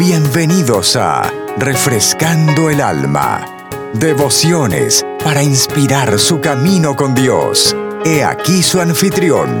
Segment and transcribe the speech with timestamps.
[0.00, 3.44] Bienvenidos a Refrescando el Alma.
[3.92, 7.76] Devociones para inspirar su camino con Dios.
[8.06, 9.60] He aquí su anfitrión,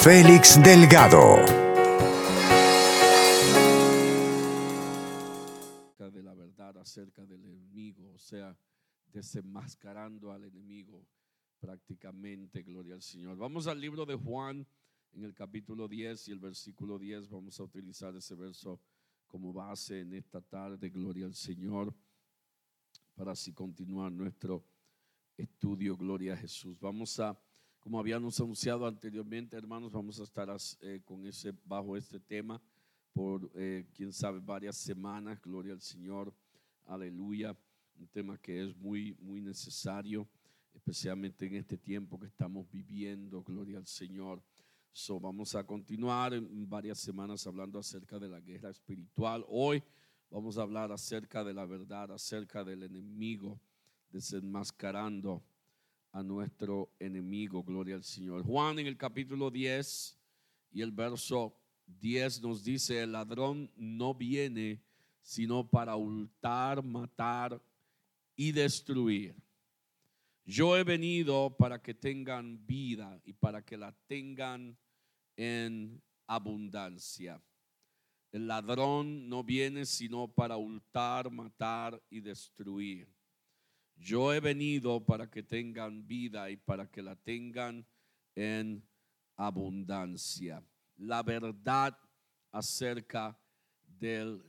[0.00, 1.38] Félix Delgado.
[5.98, 8.56] de la verdad acerca del enemigo, o sea,
[9.12, 11.04] desenmascarando al enemigo
[11.58, 13.36] prácticamente, gloria al Señor.
[13.36, 14.64] Vamos al libro de Juan
[15.14, 18.80] en el capítulo 10 y el versículo 10, vamos a utilizar ese verso
[19.30, 21.94] como base en esta tarde, gloria al Señor,
[23.14, 24.64] para así continuar nuestro
[25.36, 26.76] estudio, gloria a Jesús.
[26.80, 27.38] Vamos a,
[27.78, 30.48] como habíamos anunciado anteriormente, hermanos, vamos a estar
[30.80, 32.60] eh, con ese, bajo este tema
[33.12, 36.34] por, eh, quién sabe, varias semanas, gloria al Señor,
[36.86, 37.56] aleluya,
[37.96, 40.28] un tema que es muy, muy necesario,
[40.74, 44.42] especialmente en este tiempo que estamos viviendo, gloria al Señor.
[44.92, 49.44] So, vamos a continuar en varias semanas hablando acerca de la guerra espiritual.
[49.48, 49.82] Hoy
[50.30, 53.60] vamos a hablar acerca de la verdad, acerca del enemigo,
[54.10, 55.44] desenmascarando
[56.10, 57.62] a nuestro enemigo.
[57.62, 58.42] Gloria al Señor.
[58.42, 60.18] Juan en el capítulo 10
[60.72, 64.82] y el verso 10 nos dice, el ladrón no viene
[65.22, 67.62] sino para hurtar, matar
[68.34, 69.36] y destruir.
[70.44, 74.76] Yo he venido para que tengan vida y para que la tengan
[75.36, 77.40] en abundancia.
[78.32, 83.08] El ladrón no viene sino para hurtar, matar y destruir.
[83.96, 87.86] Yo he venido para que tengan vida y para que la tengan
[88.34, 88.82] en
[89.36, 90.64] abundancia.
[90.96, 91.98] La verdad
[92.52, 93.38] acerca
[93.82, 94.42] del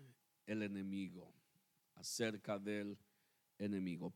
[0.46, 1.34] enemigo,
[1.96, 3.11] acerca del enemigo.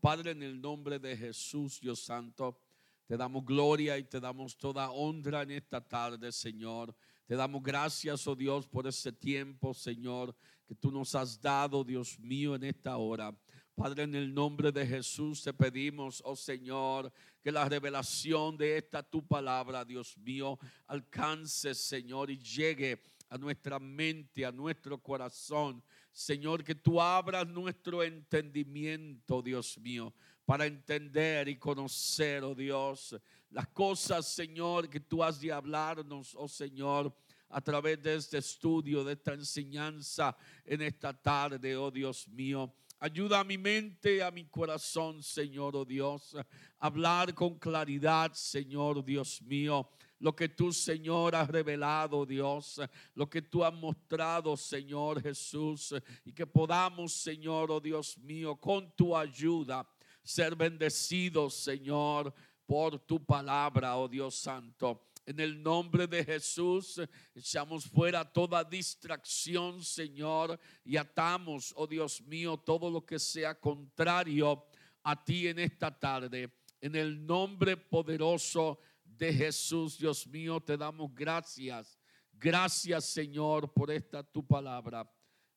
[0.00, 2.60] Padre, en el nombre de Jesús, Dios Santo,
[3.06, 6.92] te damos gloria y te damos toda honra en esta tarde, Señor.
[7.26, 10.34] Te damos gracias, oh Dios, por ese tiempo, Señor,
[10.66, 13.32] que tú nos has dado, Dios mío, en esta hora.
[13.76, 19.00] Padre, en el nombre de Jesús te pedimos, oh Señor, que la revelación de esta
[19.00, 20.58] tu palabra, Dios mío,
[20.88, 25.84] alcance, Señor, y llegue a nuestra mente, a nuestro corazón.
[26.16, 30.14] Señor, que tú abras nuestro entendimiento, Dios mío,
[30.46, 33.14] para entender y conocer, oh Dios,
[33.50, 37.14] las cosas, Señor, que tú has de hablarnos, oh Señor,
[37.50, 40.34] a través de este estudio, de esta enseñanza
[40.64, 42.72] en esta tarde, oh Dios mío.
[42.98, 46.46] Ayuda a mi mente, a mi corazón, Señor, oh Dios, a
[46.78, 49.86] hablar con claridad, Señor, Dios mío
[50.18, 52.80] lo que tú, Señor, has revelado, Dios,
[53.14, 55.94] lo que tú has mostrado, Señor Jesús,
[56.24, 59.88] y que podamos, Señor, oh Dios mío, con tu ayuda,
[60.22, 62.32] ser bendecidos, Señor,
[62.64, 65.02] por tu palabra, oh Dios Santo.
[65.26, 67.00] En el nombre de Jesús,
[67.34, 74.64] echamos fuera toda distracción, Señor, y atamos, oh Dios mío, todo lo que sea contrario
[75.02, 76.50] a ti en esta tarde.
[76.80, 78.78] En el nombre poderoso
[79.16, 81.98] de Jesús, Dios mío, te damos gracias.
[82.32, 85.10] Gracias, Señor, por esta tu palabra.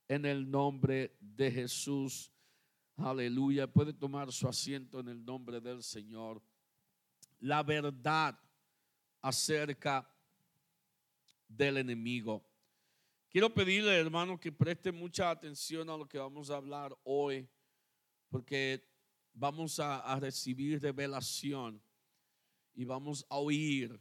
[0.08, 2.32] En el nombre de Jesús.
[2.96, 3.68] Aleluya.
[3.68, 6.42] Puede tomar su asiento en el nombre del Señor.
[7.40, 8.40] La verdad
[9.22, 10.10] acerca
[11.48, 12.46] del enemigo.
[13.30, 17.48] Quiero pedirle, hermano, que preste mucha atención a lo que vamos a hablar hoy,
[18.30, 18.84] porque
[19.34, 21.82] vamos a, a recibir revelación
[22.80, 24.00] y vamos a oír.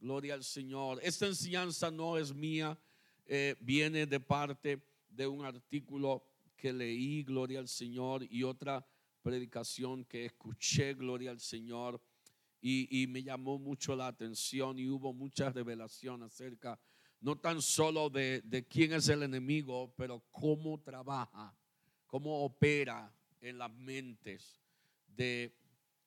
[0.00, 0.98] Gloria al Señor.
[1.02, 2.80] Esta enseñanza no es mía,
[3.26, 4.80] eh, viene de parte
[5.10, 6.24] de un artículo
[6.56, 8.86] que leí, gloria al Señor, y otra
[9.20, 12.00] predicación que escuché, gloria al Señor,
[12.62, 16.80] y, me llamó mucho la atención y hubo mucha revelación acerca,
[17.20, 21.54] no tan solo de, de quién es el enemigo, pero cómo trabaja,
[22.06, 24.58] cómo opera en las mentes
[25.06, 25.59] de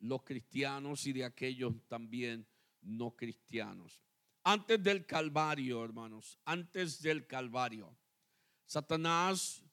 [0.04, 2.46] los cristianos y de aquellos también
[2.82, 4.04] no cristianos.
[4.44, 7.96] Antes del Calvario, hermanos, antes del Calvario,
[8.66, 9.64] Satanás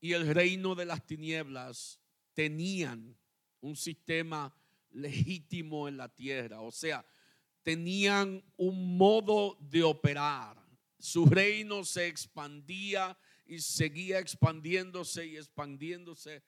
[0.00, 2.00] y el reino de las tinieblas
[2.34, 3.16] tenían
[3.60, 4.54] un sistema
[4.90, 7.04] legítimo en la tierra, o sea,
[7.64, 10.56] tenían un modo de operar.
[11.00, 16.44] Su reino se expandía y seguía expandiéndose y expandiéndose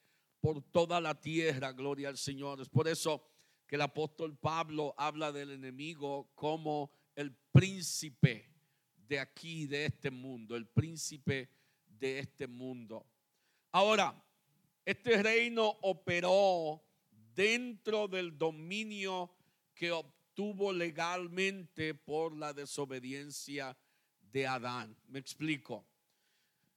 [0.47, 2.61] por toda la tierra, gloria al Señor.
[2.61, 3.21] Es por eso
[3.67, 8.55] que el apóstol Pablo habla del enemigo como el príncipe
[8.95, 11.51] de aquí, de este mundo, el príncipe
[11.85, 13.05] de este mundo.
[13.73, 14.25] Ahora,
[14.85, 16.81] este reino operó
[17.35, 19.35] dentro del dominio
[19.75, 23.77] que obtuvo legalmente por la desobediencia
[24.21, 24.97] de Adán.
[25.09, 25.85] Me explico.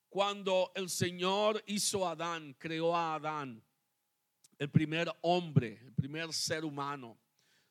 [0.09, 3.63] Cuando el Señor hizo a Adán, creó a Adán,
[4.57, 7.17] el primer hombre, el primer ser humano,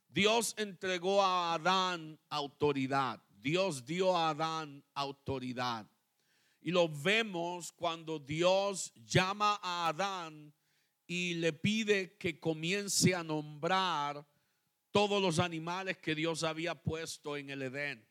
[0.08, 3.22] Dios entregó a Adán autoridad.
[3.28, 5.86] Dios dio a Adán autoridad.
[6.60, 10.52] Y lo vemos cuando Dios llama a Adán
[11.06, 14.26] y le pide que comience a nombrar
[14.90, 18.06] todos los animales que Dios había puesto en el Edén.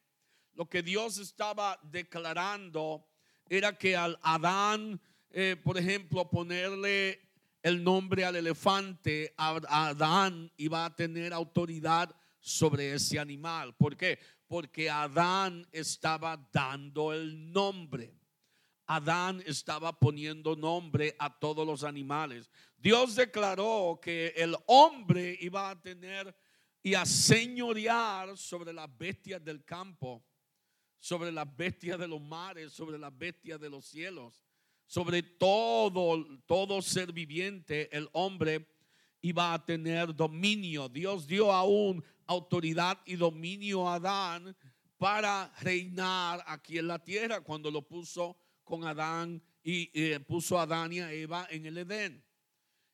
[0.53, 3.05] Lo que Dios estaba declarando
[3.49, 4.99] era que al Adán,
[5.31, 7.21] eh, por ejemplo, ponerle
[7.63, 13.75] el nombre al elefante, Adán iba a tener autoridad sobre ese animal.
[13.75, 14.19] ¿Por qué?
[14.47, 18.13] Porque Adán estaba dando el nombre.
[18.85, 22.49] Adán estaba poniendo nombre a todos los animales.
[22.77, 26.33] Dios declaró que el hombre iba a tener
[26.81, 30.23] y a señorear sobre las bestias del campo,
[31.07, 34.43] sobre las bestias de los mares, sobre las bestias de los cielos,
[34.85, 38.67] sobre todo, todo ser viviente, el hombre
[39.21, 40.89] iba a tener dominio.
[40.89, 44.53] Dios dio aún autoridad y dominio a Adán
[44.97, 50.91] para reinar aquí en la tierra cuando lo puso con Adán y puso a Adán
[50.91, 52.21] y a Eva en el Edén.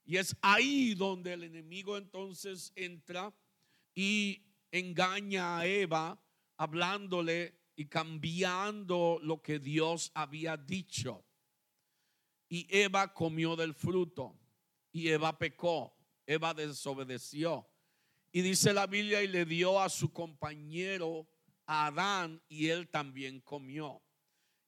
[0.05, 3.33] Y es ahí donde el enemigo entonces entra
[3.95, 6.21] y engaña a Eva
[6.57, 11.25] hablándole y cambiando lo que Dios había dicho.
[12.47, 14.39] Y Eva comió del fruto
[14.91, 17.67] y Eva pecó, Eva desobedeció.
[18.31, 21.27] Y dice la Biblia y le dio a su compañero
[21.65, 24.01] a Adán y él también comió.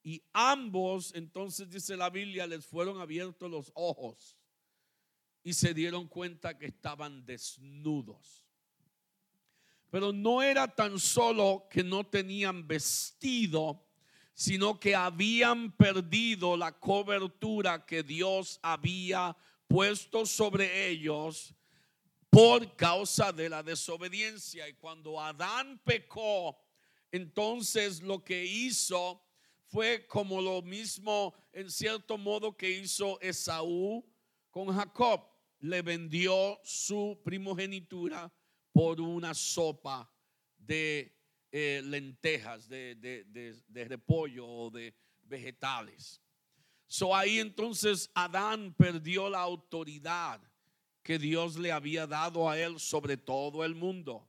[0.03, 4.37] Y ambos, entonces dice la Biblia, les fueron abiertos los ojos
[5.43, 8.44] y se dieron cuenta que estaban desnudos.
[9.95, 13.81] Pero no era tan solo que no tenían vestido,
[14.33, 19.37] sino que habían perdido la cobertura que Dios había
[19.69, 21.55] puesto sobre ellos
[22.29, 24.67] por causa de la desobediencia.
[24.67, 26.57] Y cuando Adán pecó,
[27.09, 29.23] entonces lo que hizo
[29.67, 34.05] fue como lo mismo en cierto modo que hizo Esaú
[34.51, 35.21] con Jacob.
[35.61, 38.29] Le vendió su primogenitura
[38.75, 40.11] por una sopa
[40.57, 41.17] de
[41.49, 44.93] eh, lentejas, de, de, repollo o de
[45.23, 46.21] vegetales.
[46.85, 50.41] So ahí entonces Adán perdió la autoridad
[51.01, 54.27] que Dios le había dado a él sobre todo el mundo.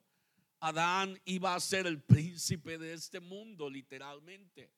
[0.60, 4.70] Adán iba a ser el príncipe de este mundo, literalmente.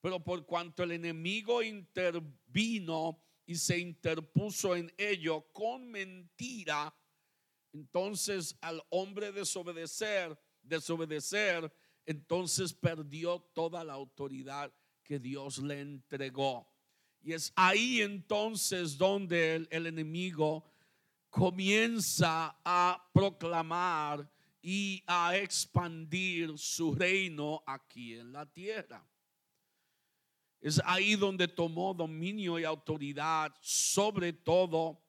[0.00, 6.92] Pero por cuanto el enemigo intervino y se interpuso en ello con mentira,
[7.72, 11.72] entonces al hombre desobedecer, desobedecer,
[12.06, 14.72] entonces perdió toda la autoridad
[15.02, 16.68] que Dios le entregó.
[17.22, 20.64] Y es ahí entonces donde el, el enemigo
[21.30, 24.30] comienza a proclamar
[24.60, 29.04] y a expandir su reino aquí en la tierra.
[30.60, 35.01] Es ahí donde tomó dominio y autoridad sobre todo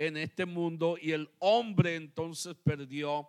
[0.00, 3.28] en este mundo y el hombre entonces perdió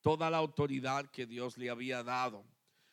[0.00, 2.46] toda la autoridad que Dios le había dado.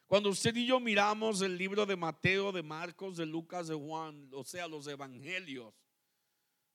[0.05, 4.29] Cuando usted y yo miramos el libro de Mateo, de Marcos, de Lucas, de Juan,
[4.33, 5.73] o sea, los evangelios,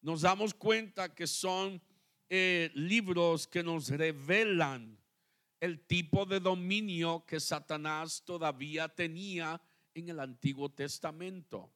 [0.01, 1.83] nos damos cuenta que son
[2.31, 4.99] eh, libros que nos revelan
[5.61, 9.61] el tipo de dominio que Satanás todavía tenía
[9.93, 11.71] en el Antiguo Testamento.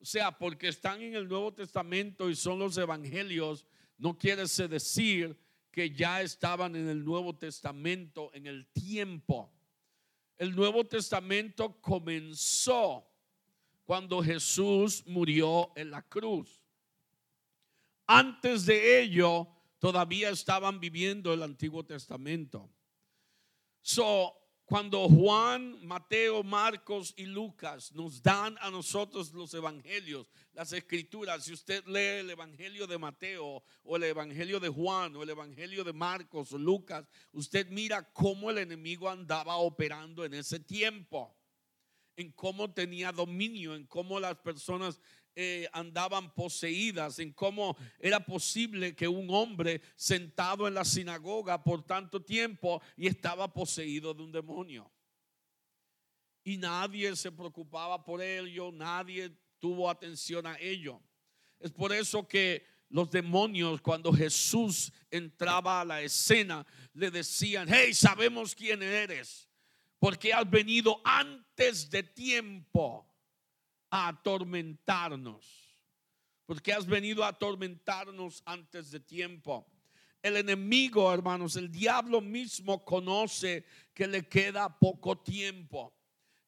[0.00, 5.36] O sea, porque están en el Nuevo Testamento y son los evangelios, no quiere decir
[5.70, 9.52] que ya estaban en el Nuevo Testamento en el tiempo.
[10.36, 13.08] El Nuevo Testamento comenzó
[13.84, 16.62] cuando Jesús murió en la cruz.
[18.06, 22.70] Antes de ello, todavía estaban viviendo el Antiguo Testamento.
[23.82, 24.37] So,
[24.68, 31.54] cuando Juan, Mateo, Marcos y Lucas nos dan a nosotros los evangelios, las escrituras, si
[31.54, 35.94] usted lee el evangelio de Mateo o el evangelio de Juan o el evangelio de
[35.94, 41.34] Marcos o Lucas, usted mira cómo el enemigo andaba operando en ese tiempo,
[42.16, 45.00] en cómo tenía dominio, en cómo las personas
[45.40, 51.84] eh, andaban poseídas, en cómo era posible que un hombre sentado en la sinagoga por
[51.84, 54.90] tanto tiempo y estaba poseído de un demonio.
[56.42, 59.30] Y nadie se preocupaba por ello, nadie
[59.60, 61.00] tuvo atención a ello.
[61.60, 67.94] Es por eso que los demonios cuando Jesús entraba a la escena le decían, hey,
[67.94, 69.48] sabemos quién eres,
[70.00, 73.07] porque has venido antes de tiempo
[73.90, 75.46] a atormentarnos.
[76.46, 79.66] Porque has venido a atormentarnos antes de tiempo.
[80.22, 83.64] El enemigo, hermanos, el diablo mismo conoce
[83.94, 85.94] que le queda poco tiempo.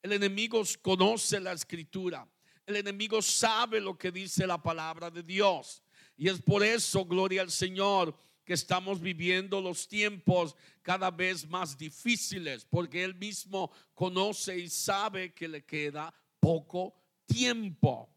[0.03, 2.27] El enemigo conoce la escritura.
[2.67, 5.83] El enemigo sabe lo que dice la palabra de Dios.
[6.17, 11.77] Y es por eso, gloria al Señor, que estamos viviendo los tiempos cada vez más
[11.79, 17.00] difíciles, porque Él mismo conoce y sabe que le queda poco
[17.31, 18.09] tiempo.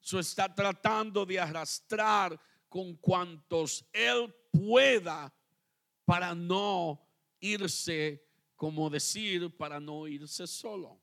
[0.00, 5.32] So está tratando de arrastrar con cuantos Él pueda
[6.04, 7.00] para no
[7.40, 8.22] irse,
[8.56, 11.00] como decir, para no irse solo.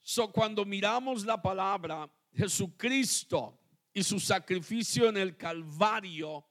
[0.00, 3.58] So, cuando miramos la palabra, Jesucristo
[3.92, 6.46] y su sacrificio en el Calvario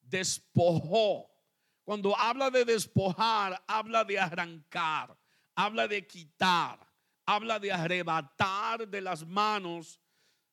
[0.00, 1.30] despojó.
[1.82, 5.18] Cuando habla de despojar, habla de arrancar,
[5.54, 6.83] habla de quitar,
[7.26, 10.00] habla de arrebatar de las manos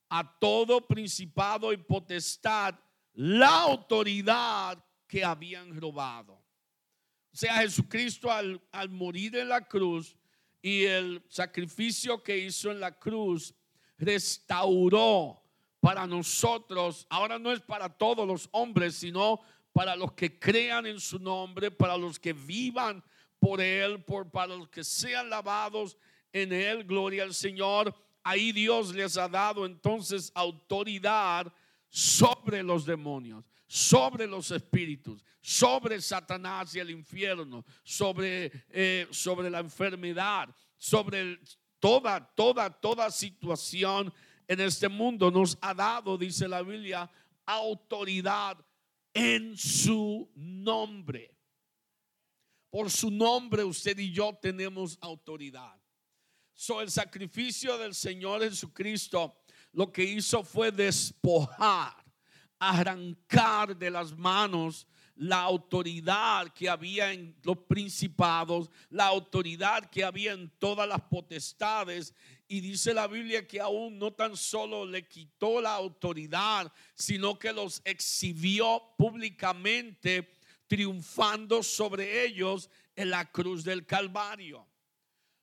[0.10, 2.76] a todo principado y potestad
[3.14, 6.34] la autoridad que habían robado.
[6.34, 10.18] O sea, Jesucristo al, al morir en la cruz
[10.62, 13.54] y el sacrificio que hizo en la cruz
[13.98, 15.42] restauró
[15.80, 19.40] para nosotros, ahora no es para todos los hombres, sino
[19.74, 23.04] para los que crean en su nombre, para los que vivan
[23.40, 25.98] por él, por, para los que sean lavados
[26.34, 27.94] en él, gloria al Señor.
[28.24, 31.52] Ahí Dios les ha dado entonces autoridad
[31.90, 39.60] sobre los demonios sobre los espíritus, sobre Satanás y el infierno, sobre, eh, sobre la
[39.60, 41.40] enfermedad, sobre
[41.80, 44.14] toda, toda, toda situación
[44.46, 45.32] en este mundo.
[45.32, 47.10] Nos ha dado, dice la Biblia,
[47.46, 48.58] autoridad
[49.14, 51.34] en su nombre.
[52.70, 55.81] Por su nombre usted y yo tenemos autoridad.
[56.54, 59.42] So, el sacrificio del Señor Jesucristo
[59.74, 62.02] lo que hizo fue despojar
[62.62, 70.34] arrancar de las manos la autoridad que había en los principados, la autoridad que había
[70.34, 72.14] en todas las potestades.
[72.48, 77.52] Y dice la Biblia que aún no tan solo le quitó la autoridad, sino que
[77.52, 80.32] los exhibió públicamente,
[80.68, 84.71] triunfando sobre ellos en la cruz del Calvario.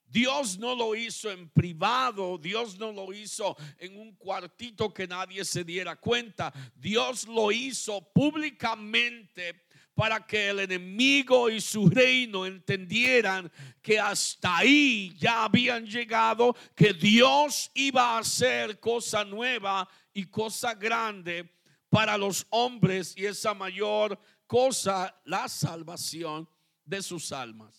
[0.09, 5.45] Dios no lo hizo en privado, Dios no lo hizo en un cuartito que nadie
[5.45, 6.53] se diera cuenta.
[6.75, 13.51] Dios lo hizo públicamente para que el enemigo y su reino entendieran
[13.83, 20.75] que hasta ahí ya habían llegado, que Dios iba a hacer cosa nueva y cosa
[20.75, 21.53] grande
[21.91, 26.49] para los hombres y esa mayor cosa, la salvación
[26.85, 27.78] de sus almas.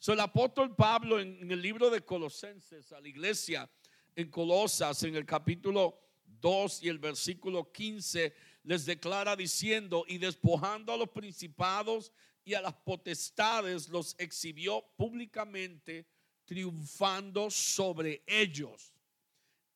[0.00, 3.68] So, el apóstol Pablo en, el libro de Colosenses a la iglesia
[4.14, 5.98] en Colosas, en el capítulo
[6.40, 12.12] 2 y el versículo 15, les declara diciendo, y despojando a los principados
[12.44, 16.06] y a las potestades, los exhibió públicamente,
[16.44, 18.94] triunfando sobre ellos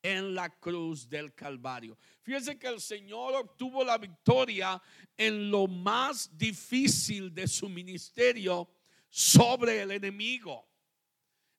[0.01, 1.97] en la cruz del Calvario.
[2.21, 4.81] Fíjense que el Señor obtuvo la victoria
[5.17, 8.69] en lo más difícil de su ministerio
[9.13, 10.67] sobre el enemigo.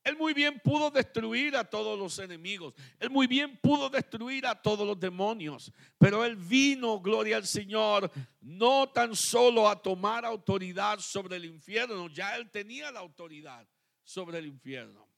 [0.03, 2.75] Él muy bien pudo destruir a todos los enemigos.
[2.99, 5.73] Él muy bien pudo destruir a todos los demonios.
[5.97, 12.09] Pero Él vino, gloria al Señor, no tan solo a tomar autoridad sobre el infierno.
[12.09, 13.65] Ya Él tenía la autoridad
[14.03, 15.09] sobre el infierno.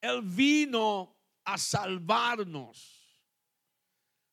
[0.00, 3.22] Él vino a salvarnos.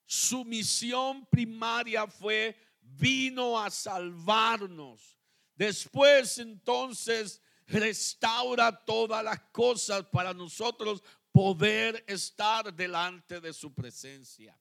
[0.04, 5.21] Su misión primaria fue, vino a salvarnos
[5.62, 14.60] Después entonces restaura todas las cosas para nosotros poder estar delante de su presencia.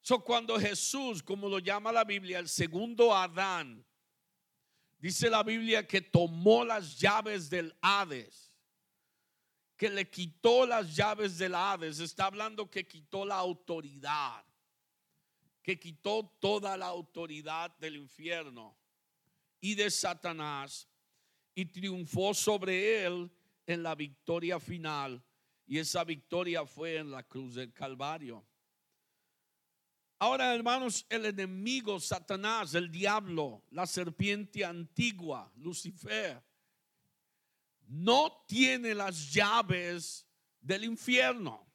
[0.00, 3.86] So, cuando Jesús, como lo llama la Biblia, el segundo Adán,
[4.98, 8.52] dice la Biblia que tomó las llaves del Hades,
[9.76, 14.44] que le quitó las llaves del Hades, está hablando que quitó la autoridad,
[15.62, 18.76] que quitó toda la autoridad del infierno
[19.60, 20.88] y de Satanás
[21.54, 23.30] y triunfó sobre él
[23.66, 25.22] en la victoria final.
[25.66, 28.44] Y esa victoria fue en la cruz del Calvario.
[30.20, 36.42] Ahora, hermanos, el enemigo, Satanás, el diablo, la serpiente antigua, Lucifer,
[37.86, 40.26] no tiene las llaves
[40.60, 41.66] del infierno.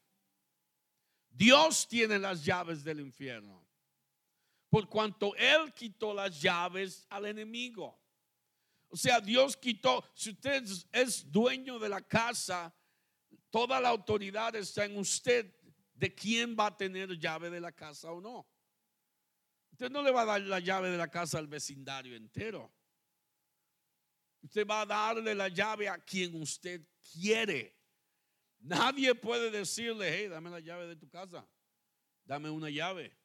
[1.30, 3.63] Dios tiene las llaves del infierno
[4.74, 8.02] por cuanto Él quitó las llaves al enemigo.
[8.90, 12.74] O sea, Dios quitó, si usted es dueño de la casa,
[13.54, 15.56] Toda la autoridad está en usted
[15.94, 18.50] de quién va a tener llave de la casa o no.
[19.74, 22.74] Usted no le va a dar la llave de la casa al vecindario entero.
[24.42, 27.78] Usted va a darle la llave a quien usted quiere.
[28.58, 31.48] Nadie puede decirle, hey, dame la llave de tu casa.
[32.26, 33.16] Dame una llave.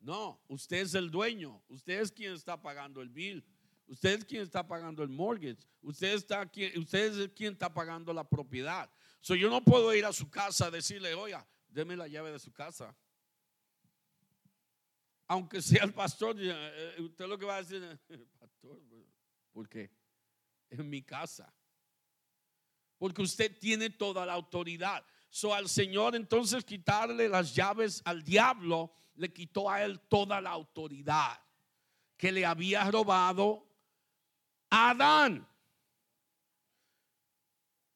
[0.00, 1.62] No, usted es el dueño.
[1.68, 3.44] Usted es quien está pagando el bill.
[3.86, 5.58] Usted es quien está pagando el mortgage.
[5.80, 8.90] Usted, está, usted es quien está pagando la propiedad.
[9.20, 12.38] So, yo no puedo ir a su casa a decirle, oiga, deme la llave de
[12.38, 12.96] su casa.
[15.28, 17.82] Aunque sea el pastor, eh, usted lo que va a decir,
[18.38, 18.80] pastor,
[19.52, 19.90] ¿por qué?
[20.70, 21.52] En mi casa.
[22.98, 25.04] Porque usted tiene toda la autoridad.
[25.28, 30.50] So al Señor entonces quitarle las llaves al diablo, le quitó a él toda la
[30.50, 31.40] autoridad
[32.16, 33.66] que le había robado
[34.70, 35.46] a Adán.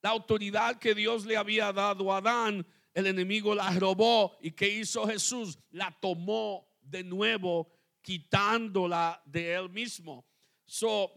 [0.03, 4.37] La autoridad que Dios le había dado a Adán, el enemigo la robó.
[4.41, 5.59] ¿Y qué hizo Jesús?
[5.71, 10.27] La tomó de nuevo, quitándola de él mismo.
[10.65, 11.13] So,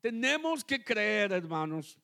[0.00, 1.98] tenemos que creer, hermanos,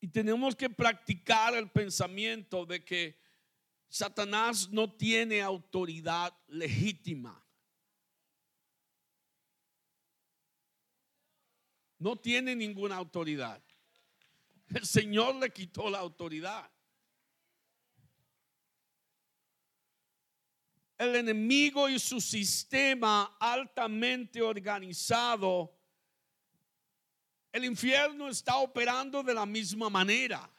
[0.00, 3.18] y tenemos que practicar el pensamiento de que
[3.88, 7.42] Satanás no tiene autoridad legítima.
[11.98, 13.62] No tiene ninguna autoridad.
[14.68, 16.70] El Señor le quitó la autoridad.
[20.98, 25.74] El enemigo y su sistema altamente organizado,
[27.52, 30.50] el infierno está operando de la misma manera,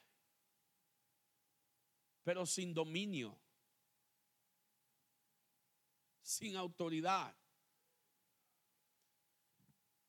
[2.27, 3.39] pero sin dominio,
[6.22, 7.34] sin autoridad.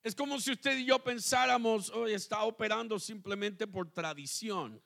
[0.02, 4.82] Es como si usted y yo pensáramos, hoy está operando simplemente por tradición,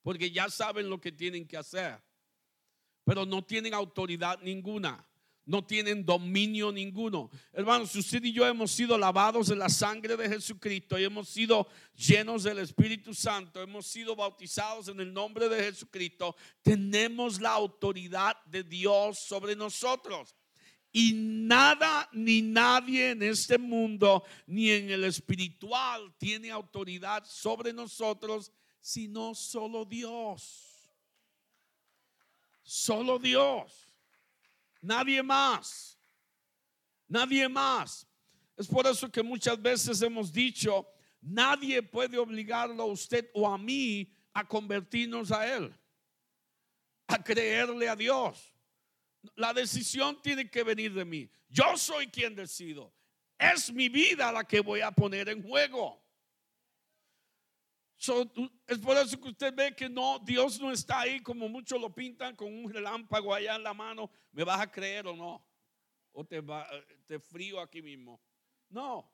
[0.00, 2.02] porque ya saben lo que tienen que hacer,
[3.04, 5.06] pero no tienen autoridad ninguna.
[5.46, 7.30] No tienen dominio ninguno.
[7.52, 11.68] Hermanos, usted y yo hemos sido lavados en la sangre de Jesucristo y hemos sido
[11.94, 18.36] llenos del Espíritu Santo, hemos sido bautizados en el nombre de Jesucristo, tenemos la autoridad
[18.46, 20.34] de Dios sobre nosotros.
[20.90, 28.50] Y nada ni nadie en este mundo, ni en el espiritual, tiene autoridad sobre nosotros,
[28.80, 30.90] sino solo Dios.
[32.62, 33.85] Solo Dios.
[34.86, 35.98] Nadie más.
[37.08, 38.06] Nadie más.
[38.56, 40.86] Es por eso que muchas veces hemos dicho,
[41.20, 45.74] nadie puede obligarlo a usted o a mí a convertirnos a Él,
[47.08, 48.54] a creerle a Dios.
[49.34, 51.28] La decisión tiene que venir de mí.
[51.48, 52.94] Yo soy quien decido.
[53.36, 56.00] Es mi vida la que voy a poner en juego.
[57.98, 61.94] Es por eso que usted ve que no, Dios no está ahí como muchos lo
[61.94, 64.10] pintan con un relámpago allá en la mano.
[64.32, 65.44] ¿Me vas a creer o no?
[66.12, 66.68] O te, va,
[67.06, 68.20] te frío aquí mismo.
[68.68, 69.10] No.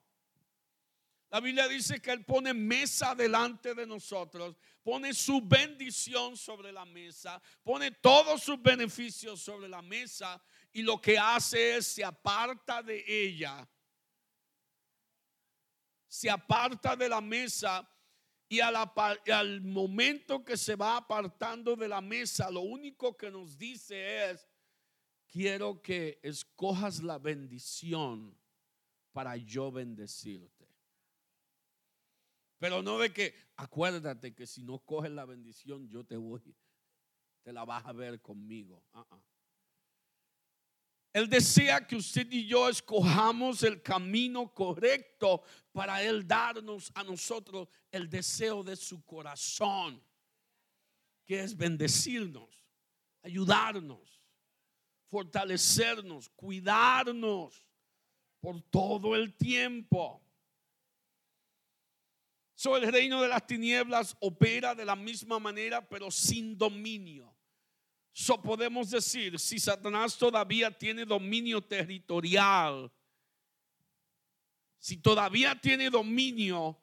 [1.29, 6.85] La Biblia dice que Él pone mesa delante de nosotros, pone su bendición sobre la
[6.85, 10.39] mesa, pone todos sus beneficios sobre la mesa
[10.71, 13.67] y lo que hace es se aparta de ella,
[16.07, 17.89] se aparta de la mesa
[18.57, 24.29] y al momento que se va apartando de la mesa, lo único que nos dice
[24.29, 24.47] es,
[25.27, 28.37] quiero que escojas la bendición
[29.11, 30.67] para yo bendecirte.
[32.59, 36.55] Pero no de que, acuérdate que si no coges la bendición, yo te voy,
[37.41, 38.83] te la vas a ver conmigo.
[38.93, 39.21] Ah, ah.
[41.13, 47.69] Él desea que usted y yo escojamos el camino correcto para Él darnos a nosotros
[47.91, 50.03] el deseo de su corazón,
[51.23, 52.49] que es bendecirnos,
[53.21, 54.19] ayudarnos,
[55.05, 57.63] fortalecernos, cuidarnos
[58.41, 60.23] por todo el tiempo
[62.71, 67.32] el reino de las tinieblas opera de la misma manera, pero sin dominio.
[68.13, 72.91] So podemos decir, si Satanás todavía tiene dominio territorial,
[74.77, 76.79] si todavía tiene dominio,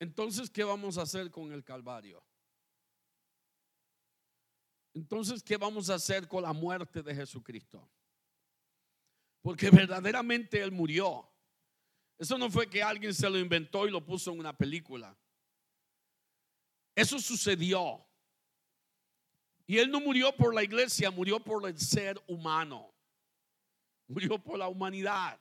[0.00, 2.22] entonces ¿qué vamos a hacer con el Calvario?
[4.98, 7.88] Entonces, ¿qué vamos a hacer con la muerte de Jesucristo?
[9.40, 11.30] Porque verdaderamente Él murió.
[12.18, 15.16] Eso no fue que alguien se lo inventó y lo puso en una película.
[16.96, 18.04] Eso sucedió.
[19.68, 22.90] Y él no murió por la iglesia, murió por el ser humano.
[24.06, 25.38] Murió por la humanidad.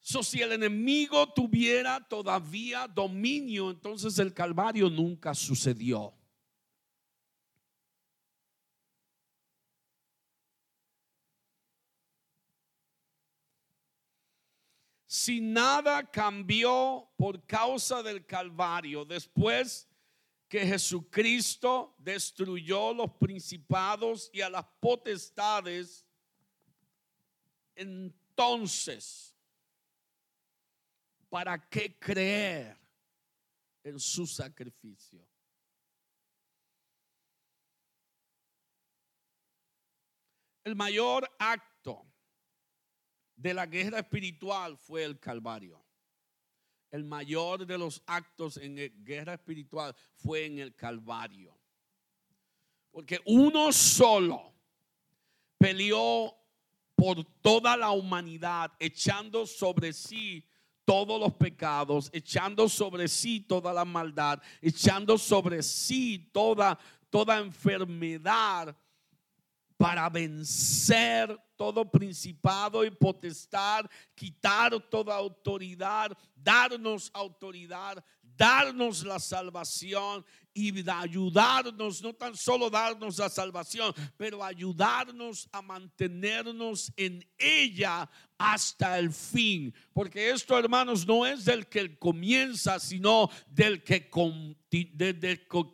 [0.00, 6.14] So, si el enemigo tuviera todavía dominio, entonces el Calvario nunca sucedió.
[15.06, 19.86] Si nada cambió por causa del Calvario, después
[20.48, 26.06] que Jesucristo destruyó los principados y a las potestades,
[27.74, 29.36] entonces
[31.28, 32.78] ¿para qué creer
[33.82, 35.28] en su sacrificio?
[40.64, 42.04] El mayor acto
[43.36, 45.85] de la guerra espiritual fue el Calvario.
[46.96, 51.54] El mayor de los actos en guerra espiritual fue en el Calvario.
[52.90, 54.54] Porque uno solo
[55.58, 56.34] peleó
[56.94, 60.42] por toda la humanidad, echando sobre sí
[60.86, 66.78] todos los pecados, echando sobre sí toda la maldad, echando sobre sí toda,
[67.10, 68.74] toda enfermedad
[69.76, 80.88] para vencer todo principado y potestad, quitar toda autoridad, darnos autoridad, darnos la salvación y
[80.88, 88.08] ayudarnos, no tan solo darnos la salvación, pero ayudarnos a mantenernos en ella
[88.38, 89.74] hasta el fin.
[89.92, 94.08] Porque esto, hermanos, no es del que comienza, sino del que,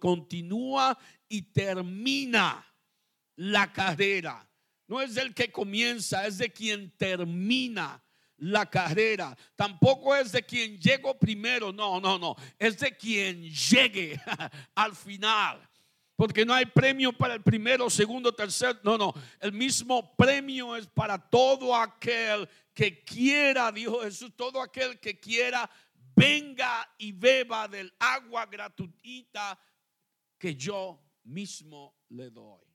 [0.00, 2.66] continúa y termina
[3.36, 4.48] la carrera.
[4.86, 8.02] No es del que comienza, es de quien termina
[8.38, 9.36] la carrera.
[9.56, 12.36] Tampoco es de quien llegó primero, no, no, no.
[12.58, 14.20] Es de quien llegue
[14.74, 15.68] al final.
[16.16, 18.78] Porque no hay premio para el primero, segundo, tercero.
[18.82, 19.14] No, no.
[19.40, 25.68] El mismo premio es para todo aquel que quiera, dijo Jesús, todo aquel que quiera,
[26.14, 29.58] venga y beba del agua gratuita
[30.38, 32.71] que yo mismo le doy.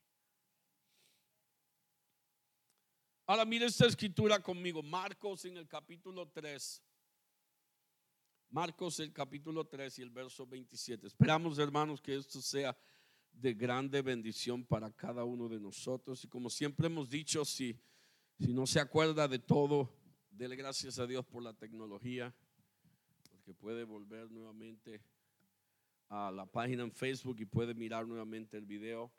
[3.29, 6.81] Ahora mire esta escritura conmigo, Marcos en el capítulo 3.
[8.51, 11.07] Marcos el capítulo 3 y el verso 27.
[11.07, 12.77] Esperamos, hermanos, que esto sea
[13.33, 16.23] de grande bendición para cada uno de nosotros.
[16.23, 17.77] Y como siempre hemos dicho, si,
[18.39, 19.93] si no se acuerda de todo,
[20.31, 22.33] dele gracias a Dios por la tecnología,
[23.29, 25.01] porque puede volver nuevamente
[26.07, 29.11] a la página en Facebook y puede mirar nuevamente el video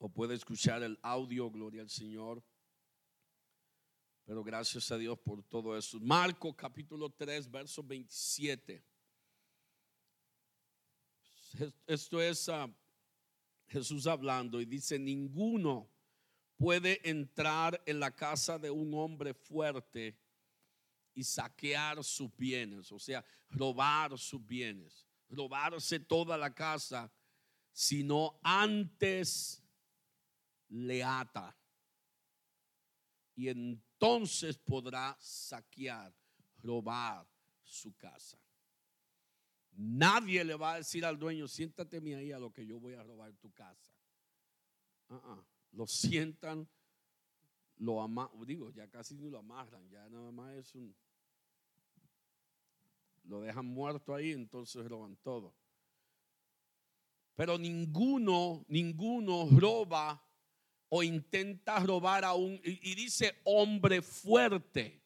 [0.00, 2.42] o puede escuchar el audio, gloria al Señor.
[4.24, 6.00] Pero gracias a Dios por todo eso.
[6.00, 8.82] Marco capítulo 3, verso 27.
[11.86, 12.74] Esto es ah,
[13.66, 15.90] Jesús hablando y dice, ninguno
[16.56, 20.18] puede entrar en la casa de un hombre fuerte
[21.12, 27.12] y saquear sus bienes, o sea, robar sus bienes, robarse toda la casa,
[27.72, 29.59] sino antes
[30.70, 31.56] le ata.
[33.34, 36.14] Y entonces podrá saquear,
[36.58, 37.26] robar
[37.62, 38.38] su casa.
[39.72, 43.02] Nadie le va a decir al dueño, siéntate ahí a lo que yo voy a
[43.02, 43.92] robar tu casa.
[45.08, 46.68] Uh Lo sientan,
[47.76, 50.94] lo amarran, digo, ya casi ni lo amarran, ya nada más es un...
[53.24, 55.54] Lo dejan muerto ahí, entonces roban todo.
[57.36, 60.22] Pero ninguno, ninguno roba
[60.90, 65.00] o intenta robar a un, y, dice hombre fuerte,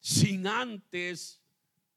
[0.00, 1.40] sin antes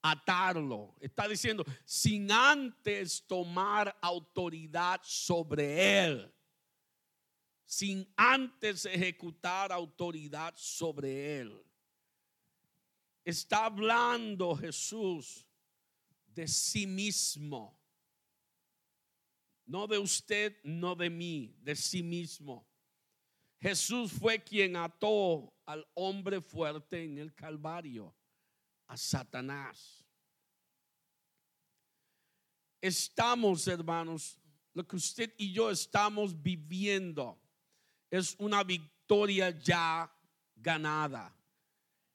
[0.01, 0.95] atarlo.
[1.01, 6.33] Está diciendo, sin antes tomar autoridad sobre él.
[7.65, 11.65] Sin antes ejecutar autoridad sobre él.
[13.25, 15.45] Está hablando Jesús
[16.27, 17.77] de sí mismo.
[19.67, 22.65] No de usted, no de mí, de sí mismo.
[23.59, 28.15] Jesús fue quien ató al hombre fuerte en el Calvario,
[28.87, 30.05] a Satanás.
[32.79, 34.39] Estamos, hermanos,
[34.73, 37.41] lo que usted y yo estamos viviendo
[38.11, 40.09] es una victoria ya
[40.55, 41.35] ganada.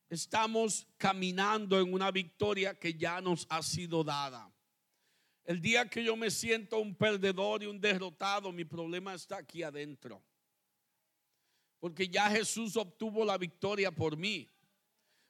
[0.09, 4.52] Estamos caminando en una victoria que ya nos ha sido dada.
[5.45, 9.63] El día que yo me siento un perdedor y un derrotado, mi problema está aquí
[9.63, 10.23] adentro.
[11.81, 14.49] Porque ya Jesús obtuvo la victoria por mí.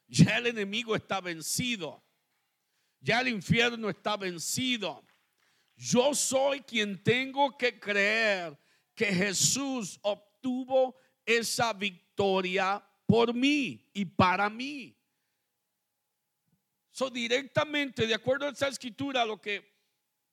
[0.07, 2.03] Ya el enemigo está vencido.
[2.99, 5.03] Ya el infierno está vencido.
[5.75, 8.57] Yo soy quien tengo que creer
[8.93, 10.95] que Jesús obtuvo
[11.25, 14.95] esa victoria por mí y para mí.
[16.91, 19.72] So, directamente, de acuerdo a esta escritura, lo que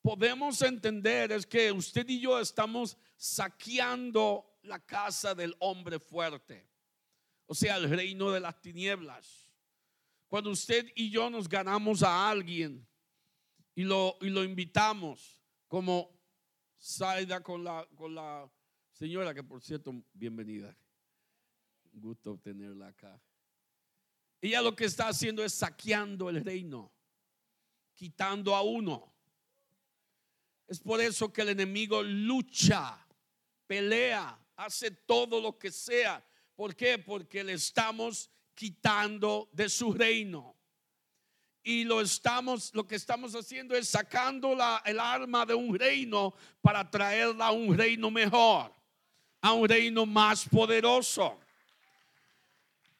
[0.02, 6.68] podemos entender es que usted y yo estamos saqueando la casa del hombre fuerte,
[7.46, 9.50] o sea, el reino de las tinieblas.
[10.28, 12.86] Cuando usted y yo nos ganamos a alguien
[13.74, 16.18] y lo, y lo invitamos, como
[16.78, 18.50] Saida con la, con la
[18.92, 20.76] señora, que por cierto, bienvenida.
[21.92, 23.20] gusto tenerla acá.
[24.40, 26.90] Ella lo que está haciendo es saqueando el reino,
[27.94, 29.12] quitando a uno.
[30.70, 32.96] Es por eso que el enemigo lucha,
[33.66, 36.24] pelea, hace todo lo que sea.
[36.54, 36.96] ¿Por qué?
[36.96, 40.54] Porque le estamos quitando de su reino.
[41.64, 46.34] Y lo estamos, lo que estamos haciendo es sacando la, el arma de un reino
[46.62, 48.72] para traerla a un reino mejor,
[49.40, 51.36] a un reino más poderoso.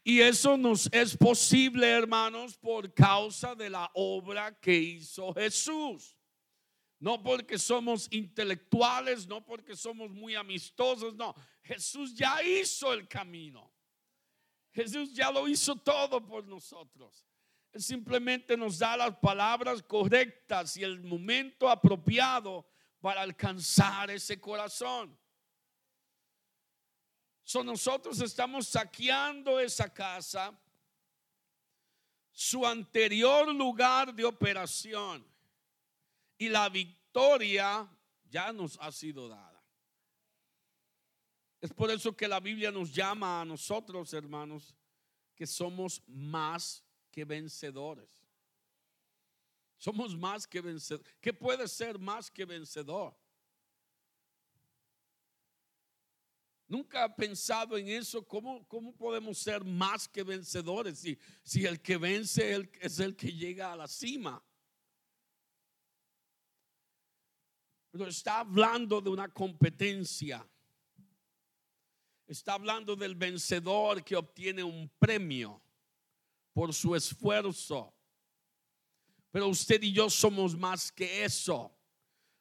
[0.03, 6.17] Y eso nos es posible, hermanos, por causa de la obra que hizo Jesús.
[7.01, 11.35] No porque somos intelectuales, no porque somos muy amistosos, no.
[11.65, 13.73] Jesús ya hizo el camino.
[14.71, 17.27] Jesús ya lo hizo todo por nosotros.
[17.73, 22.65] Él simplemente nos da las palabras correctas y el momento apropiado
[23.01, 25.19] para alcanzar ese corazón
[27.65, 30.57] nosotros estamos saqueando esa casa,
[32.31, 35.27] su anterior lugar de operación,
[36.41, 37.87] y la victoria
[38.25, 39.63] ya nos ha sido dada.
[41.61, 44.75] Es por eso que la Biblia nos llama a nosotros, hermanos,
[45.35, 48.27] que somos más que vencedores.
[49.77, 51.15] Somos más que vencedores.
[51.21, 53.15] ¿Qué puede ser más que vencedor?
[56.67, 58.27] Nunca ha pensado en eso.
[58.27, 63.31] ¿Cómo, cómo podemos ser más que vencedores si, si el que vence es el que
[63.31, 64.43] llega a la cima?
[67.91, 70.47] Pero está hablando de una competencia.
[72.27, 75.61] Está hablando del vencedor que obtiene un premio
[76.53, 77.93] por su esfuerzo.
[79.33, 81.77] Pero usted y yo somos más que eso.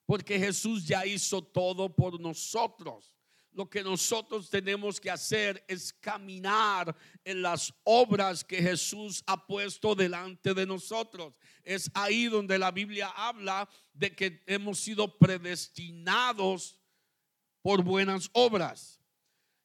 [0.06, 3.16] Porque Jesús ya hizo todo por nosotros
[3.52, 9.96] lo que nosotros tenemos que hacer es caminar en las obras que Jesús ha puesto
[9.96, 11.34] delante de nosotros.
[11.64, 13.68] Es ahí donde la Biblia habla
[14.00, 16.80] de que hemos sido predestinados
[17.62, 18.98] por buenas obras.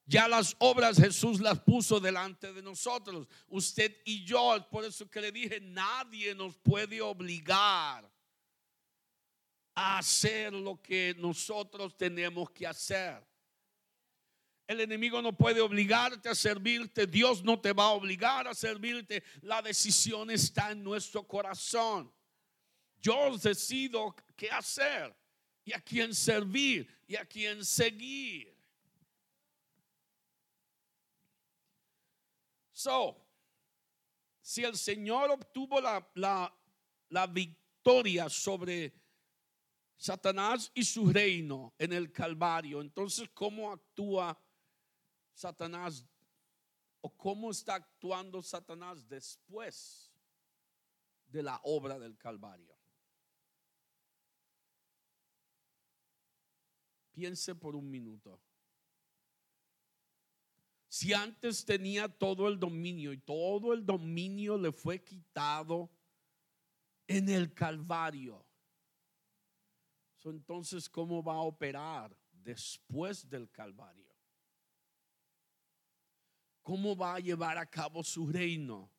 [0.07, 3.29] Ya las obras Jesús las puso delante de nosotros.
[3.47, 8.11] Usted y yo, por eso que le dije, nadie nos puede obligar
[9.77, 13.25] a hacer lo que nosotros tenemos que hacer.
[14.67, 17.07] El enemigo no puede obligarte a servirte.
[17.07, 19.23] Dios no te va a obligar a servirte.
[19.43, 22.13] La decisión está en nuestro corazón.
[23.05, 25.15] Yo decido qué hacer
[25.63, 28.57] y a quién servir y a quién seguir.
[32.73, 33.23] So,
[34.41, 36.51] si el Señor obtuvo la, la,
[37.11, 38.95] la victoria sobre
[39.99, 44.35] Satanás y su reino en el Calvario, entonces, ¿cómo actúa
[45.35, 46.07] Satanás
[47.03, 50.11] o cómo está actuando Satanás después
[51.35, 52.74] de la obra del Calvario.
[57.15, 58.39] Piense por un minuto.
[60.89, 65.91] Si antes tenía todo el dominio y todo el dominio le fue quitado
[67.07, 68.45] en el Calvario,
[70.25, 74.15] entonces ¿cómo va a operar después del Calvario?
[76.65, 78.91] cómo va a llevar a cabo su reino,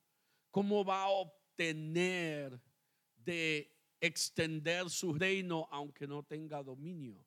[0.50, 2.58] cómo va a obtener
[3.16, 7.22] de extender su reino aunque no tenga dominio.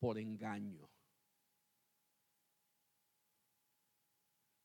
[0.00, 0.90] Por engaño,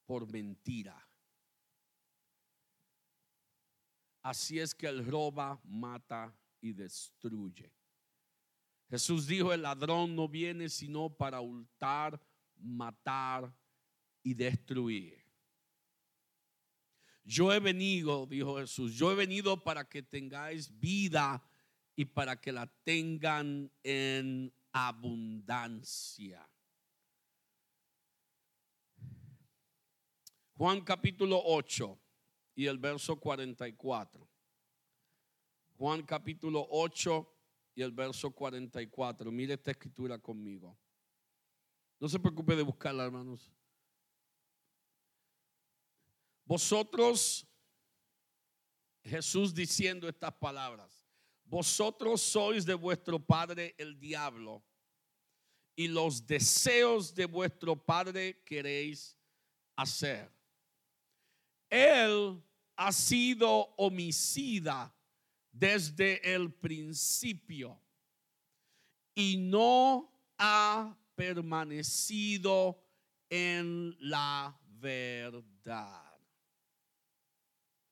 [0.08, 1.08] por mentira.
[4.24, 7.72] Así es que él roba, mata y destruye.
[8.90, 12.20] Jesús dijo, el ladrón no viene sino para hurtar,
[12.56, 13.54] matar
[14.24, 15.24] y destruir.
[17.24, 21.44] Yo he venido, dijo Jesús, yo he venido para que tengáis vida
[21.96, 26.46] y para que la tengan en abundancia.
[30.58, 31.98] Juan capítulo 8
[32.56, 34.30] y el verso 44.
[35.78, 37.34] Juan capítulo 8
[37.76, 39.32] y el verso 44.
[39.32, 40.78] Mire esta escritura conmigo.
[41.98, 43.54] No se preocupe de buscarla, hermanos.
[46.44, 47.48] Vosotros,
[49.06, 51.05] Jesús diciendo estas palabras,
[51.46, 54.64] vosotros sois de vuestro padre el diablo
[55.76, 59.18] y los deseos de vuestro padre queréis
[59.76, 60.32] hacer.
[61.70, 62.42] Él
[62.76, 64.94] ha sido homicida
[65.52, 67.80] desde el principio
[69.14, 72.82] y no ha permanecido
[73.30, 76.18] en la verdad.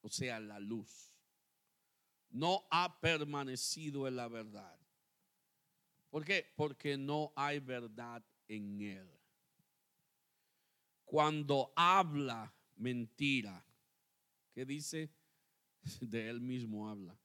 [0.01, 1.12] O sea, la luz.
[2.33, 4.75] No ha permanecido en la verdad.
[6.09, 6.51] ¿Por qué?
[6.55, 9.07] Porque no hay verdad en él.
[11.05, 13.63] Cuando habla mentira,
[14.51, 15.11] ¿qué dice?
[16.01, 17.15] De él mismo habla.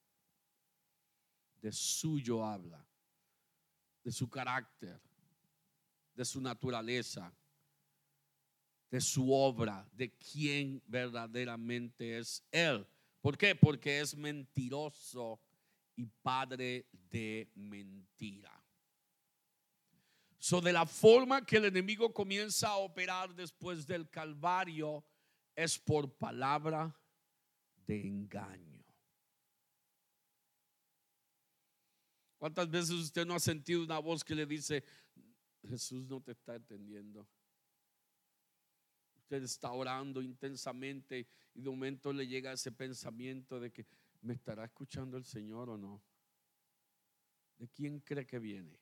[1.63, 2.87] De suyo habla.
[4.05, 5.01] De su carácter.
[6.15, 7.33] De su naturaleza.
[8.91, 9.89] De su obra.
[9.91, 12.87] De quién verdaderamente es él.
[13.21, 13.55] ¿Por qué?
[13.55, 15.41] Porque es mentiroso
[15.97, 18.53] y padre de mentira.
[20.39, 25.05] So, de la forma que el enemigo comienza a operar después del Calvario
[25.57, 26.97] es por palabra
[27.87, 28.85] de engaño.
[32.39, 34.85] ¿Cuántas veces usted no ha sentido una voz que le dice,
[35.69, 37.29] Jesús no te está entendiendo?
[39.29, 43.85] Usted está orando intensamente y de momento le llega ese pensamiento de que
[44.23, 46.03] me estará escuchando el Señor o no.
[47.59, 48.81] ¿De quién cree que viene?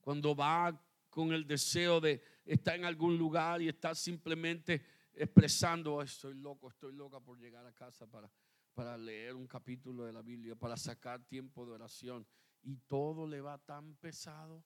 [0.00, 6.34] Cuando va con el deseo de estar en algún lugar y está simplemente expresando, estoy
[6.34, 8.30] loco, estoy loca por llegar a casa para,
[8.72, 12.24] para leer un capítulo de la Biblia, para sacar tiempo de oración.
[12.64, 14.64] Y todo le va tan pesado.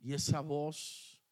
[0.00, 1.22] Y esa voz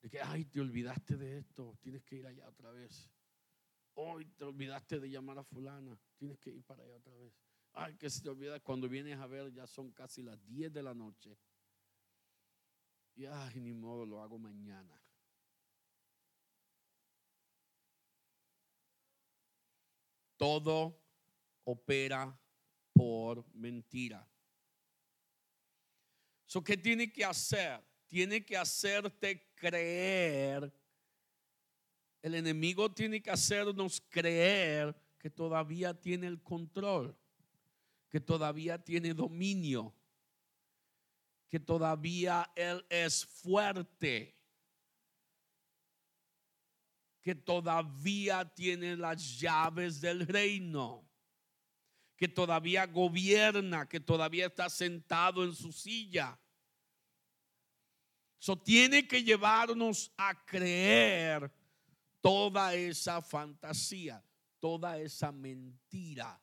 [0.00, 3.10] de que, ay, te olvidaste de esto, tienes que ir allá otra vez.
[3.94, 7.32] Hoy te olvidaste de llamar a fulana, tienes que ir para allá otra vez.
[7.72, 10.82] Ay, que se te olvida cuando vienes a ver, ya son casi las 10 de
[10.82, 11.36] la noche.
[13.16, 15.02] Y ay, ni modo, lo hago mañana.
[20.36, 20.96] Todo
[21.64, 22.38] opera
[22.98, 24.28] por mentira.
[26.46, 27.80] So, ¿Qué tiene que hacer?
[28.08, 30.72] Tiene que hacerte creer.
[32.20, 37.16] El enemigo tiene que hacernos creer que todavía tiene el control
[38.08, 39.94] que todavía tiene dominio,
[41.48, 44.34] que todavía Él es fuerte,
[47.20, 51.07] que todavía tiene las llaves del reino,
[52.18, 56.38] que todavía gobierna, que todavía está sentado en su silla.
[58.38, 61.50] Eso tiene que llevarnos a creer
[62.20, 64.22] toda esa fantasía,
[64.60, 66.38] toda esa mentira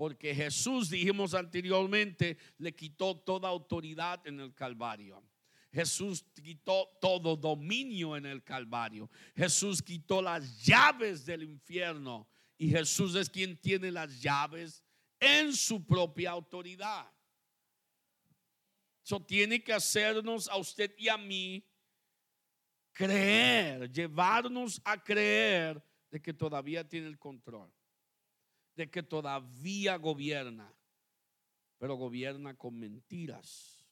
[0.00, 5.22] porque Jesús, dijimos anteriormente, le quitó toda autoridad en el Calvario.
[5.70, 9.10] Jesús quitó todo dominio en el Calvario.
[9.36, 12.26] Jesús quitó las llaves del infierno.
[12.56, 14.82] Y Jesús es quien tiene las llaves
[15.20, 17.08] en su propia autoridad.
[19.04, 21.64] Eso tiene que hacernos a usted y a mí
[22.92, 25.80] creer, llevarnos a creer
[26.10, 27.72] de que todavía tiene el control
[28.80, 30.74] de que todavía gobierna,
[31.76, 33.86] pero gobierna con mentiras.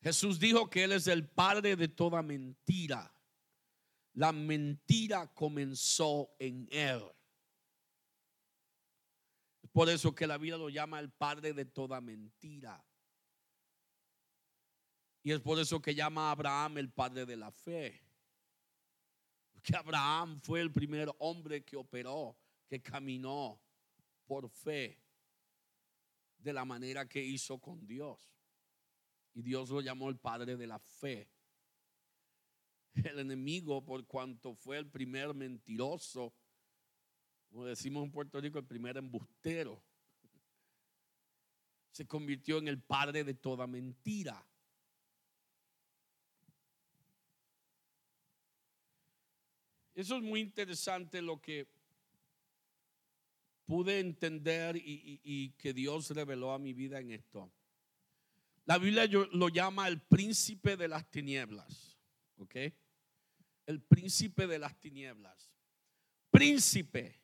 [0.00, 3.12] Jesús dijo que Él es el padre de toda mentira.
[4.14, 7.02] La mentira comenzó en Él.
[9.72, 12.84] Por eso que la Biblia lo llama el padre de toda mentira.
[15.22, 18.10] Y es por eso que llama a Abraham el padre de la fe
[19.62, 23.60] que Abraham fue el primer hombre que operó, que caminó
[24.26, 25.02] por fe
[26.38, 28.34] de la manera que hizo con Dios.
[29.34, 31.30] Y Dios lo llamó el padre de la fe.
[32.94, 36.34] El enemigo, por cuanto fue el primer mentiroso,
[37.50, 39.82] como decimos en Puerto Rico, el primer embustero,
[41.92, 44.46] se convirtió en el padre de toda mentira.
[49.94, 51.68] Eso es muy interesante lo que
[53.66, 57.52] pude entender y, que Dios reveló a mi vida en esto.
[58.64, 61.98] La Biblia lo llama el príncipe de las tinieblas.
[62.38, 62.56] ¿Ok?
[63.70, 65.50] el príncipe de las tinieblas.
[66.30, 67.19] Príncipe.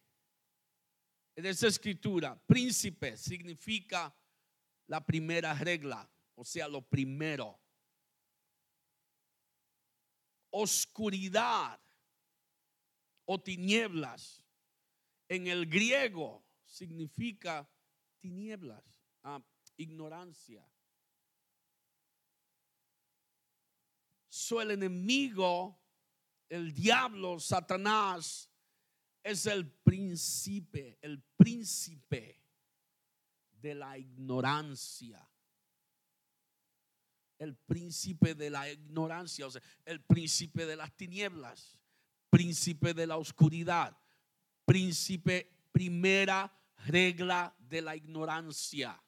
[1.36, 4.16] En esa escritura, príncipe significa
[4.86, 7.60] la primera regla, o sea, lo primero.
[10.50, 11.78] Oscuridad
[13.26, 14.42] o tinieblas
[15.28, 17.68] en el griego significa
[18.18, 18.82] tinieblas,
[19.22, 19.44] ah,
[19.76, 20.66] ignorancia.
[24.28, 25.78] So el enemigo,
[26.48, 28.50] el diablo, Satanás,
[29.26, 32.40] es el príncipe, el príncipe
[33.60, 35.28] de la ignorancia.
[37.36, 41.78] El príncipe de la ignorancia, o sea, el príncipe de las tinieblas,
[42.30, 43.98] príncipe de la oscuridad,
[44.64, 46.56] príncipe, primera
[46.86, 49.02] regla de la ignorancia.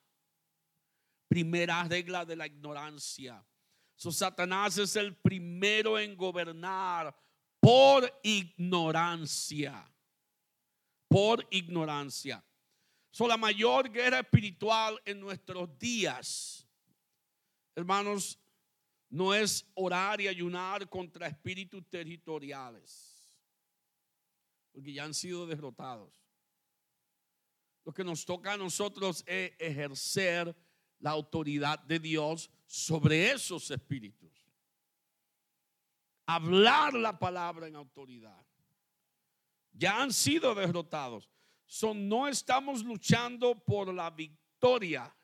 [1.29, 3.47] Primera regla de la ignorancia.
[3.95, 7.16] So, Satanás es el primero en gobernar
[7.61, 9.89] por ignorancia.
[11.09, 12.44] Por ignorancia.
[13.11, 16.66] So, la mayor guerra espiritual en nuestros días,
[17.74, 18.38] hermanos,
[19.11, 23.34] no es orar y ayunar contra espíritus territoriales,
[24.72, 26.14] porque ya han sido derrotados.
[27.84, 30.54] Lo que nos toca a nosotros es ejercer
[30.98, 34.30] la autoridad de Dios sobre esos espíritus.
[36.26, 38.47] Hablar la palabra en autoridad.
[39.79, 41.31] Ya han sido derrotados.
[41.95, 45.14] no estamos luchando por la victoria.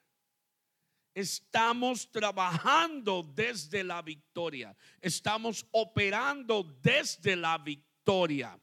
[1.13, 4.77] Estamos trabajando desde la victoria.
[5.01, 8.57] Estamos operando desde la victoria.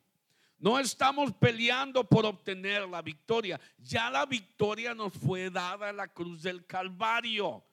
[0.57, 3.59] No estamos peleando por obtener la victoria.
[3.77, 7.65] Ya la victoria nos fue dada en la cruz del Calvario.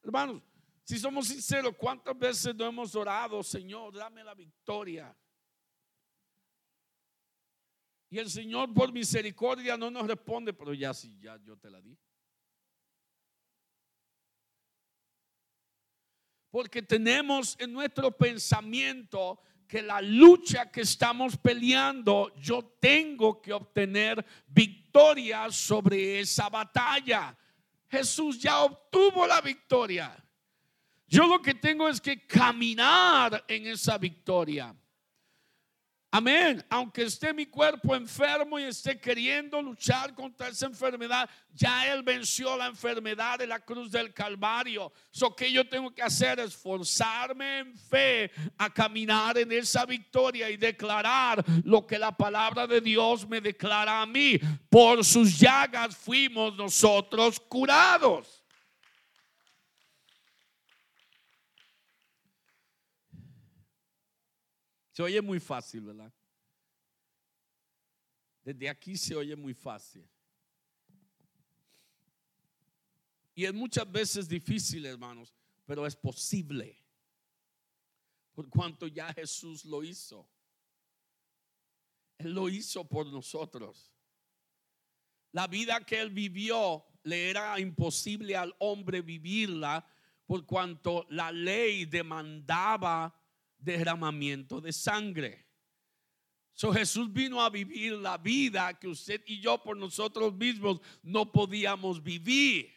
[0.00, 0.42] Hermanos,
[0.84, 5.16] si somos sinceros, ¿cuántas veces no hemos orado, Señor, dame la victoria?
[8.14, 11.80] Y el Señor por misericordia no nos responde, pero ya sí, ya yo te la
[11.80, 11.98] di.
[16.48, 24.24] Porque tenemos en nuestro pensamiento que la lucha que estamos peleando, yo tengo que obtener
[24.46, 27.36] victoria sobre esa batalla.
[27.88, 30.24] Jesús ya obtuvo la victoria.
[31.08, 34.72] Yo lo que tengo es que caminar en esa victoria.
[36.16, 36.64] Amén.
[36.70, 42.56] Aunque esté mi cuerpo enfermo y esté queriendo luchar contra esa enfermedad, ya Él venció
[42.56, 44.92] la enfermedad de la cruz del Calvario.
[45.20, 50.48] Lo que yo tengo que hacer es forzarme en fe a caminar en esa victoria
[50.50, 54.38] y declarar lo que la palabra de Dios me declara a mí.
[54.70, 58.43] Por sus llagas fuimos nosotros curados.
[64.94, 66.12] Se oye muy fácil, ¿verdad?
[68.44, 70.08] Desde aquí se oye muy fácil.
[73.34, 75.34] Y es muchas veces difícil, hermanos,
[75.66, 76.78] pero es posible.
[78.34, 80.28] Por cuanto ya Jesús lo hizo.
[82.16, 83.90] Él lo hizo por nosotros.
[85.32, 89.84] La vida que él vivió le era imposible al hombre vivirla
[90.24, 93.12] por cuanto la ley demandaba
[93.64, 95.46] derramamiento de sangre.
[96.52, 101.30] So Jesús vino a vivir la vida que usted y yo por nosotros mismos no
[101.32, 102.72] podíamos vivir.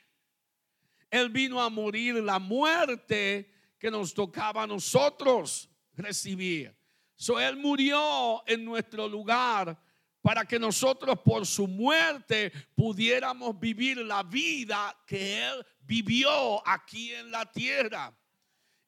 [1.11, 6.75] Él vino a morir la muerte que nos tocaba a nosotros recibir.
[7.15, 9.79] So él murió en nuestro lugar
[10.21, 17.31] para que nosotros por su muerte pudiéramos vivir la vida que él vivió aquí en
[17.31, 18.15] la tierra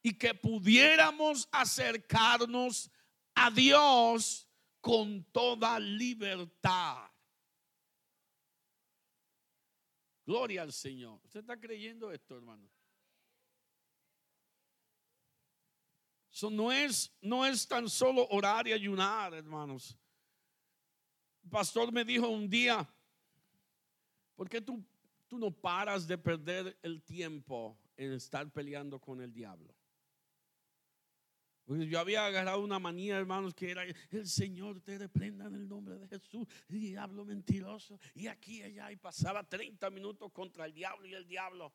[0.01, 2.89] y que pudiéramos acercarnos
[3.35, 4.47] a Dios
[4.81, 7.09] con toda libertad.
[10.25, 11.19] Gloria al Señor.
[11.23, 12.69] ¿Usted está creyendo esto, hermano?
[16.31, 19.97] Eso no es, no es tan solo orar y ayunar, hermanos.
[21.43, 22.87] El pastor me dijo un día,
[24.35, 24.85] ¿por qué tú,
[25.27, 29.78] tú no paras de perder el tiempo en estar peleando con el diablo?
[31.77, 35.97] Yo había agarrado una manía, hermanos, que era el Señor te reprenda en el nombre
[35.99, 37.99] de Jesús, diablo mentiroso.
[38.15, 41.71] Y aquí, allá, y pasaba 30 minutos contra el diablo y el diablo.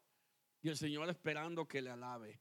[0.62, 2.40] Y el Señor esperando que le alabe.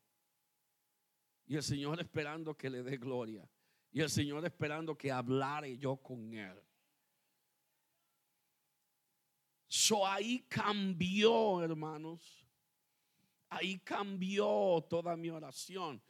[1.45, 3.47] Y el Señor esperando que le dé gloria.
[3.91, 6.59] Y el Señor esperando que hablare yo con él.
[9.67, 12.47] So ahí cambió, hermanos.
[13.49, 16.01] Ahí cambió toda mi oración.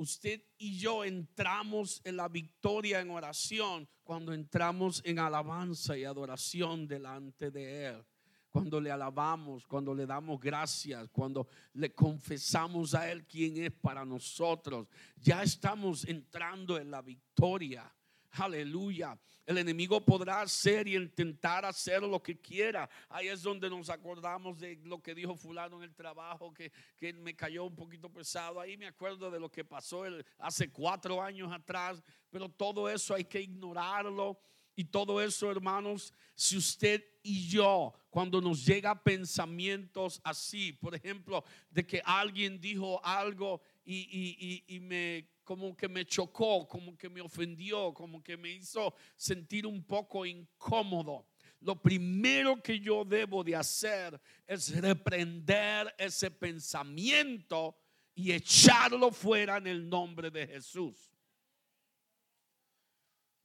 [0.00, 6.88] Usted y yo entramos en la victoria en oración cuando entramos en alabanza y adoración
[6.88, 8.04] delante de Él.
[8.48, 14.04] Cuando le alabamos, cuando le damos gracias, cuando le confesamos a Él quién es para
[14.04, 17.92] nosotros, ya estamos entrando en la victoria.
[18.32, 19.18] Aleluya.
[19.44, 22.88] El enemigo podrá hacer y intentar hacer lo que quiera.
[23.08, 27.12] Ahí es donde nos acordamos de lo que dijo fulano en el trabajo, que, que
[27.12, 28.60] me cayó un poquito pesado.
[28.60, 30.04] Ahí me acuerdo de lo que pasó
[30.38, 32.00] hace cuatro años atrás.
[32.30, 34.38] Pero todo eso hay que ignorarlo.
[34.76, 41.44] Y todo eso, hermanos, si usted y yo, cuando nos llega pensamientos así, por ejemplo,
[41.70, 47.20] de que alguien dijo algo y, y me como que me chocó, como que me
[47.20, 51.26] ofendió, como que me hizo sentir un poco incómodo.
[51.58, 57.76] Lo primero que yo debo de hacer es reprender ese pensamiento
[58.14, 61.10] y echarlo fuera en el nombre de Jesús.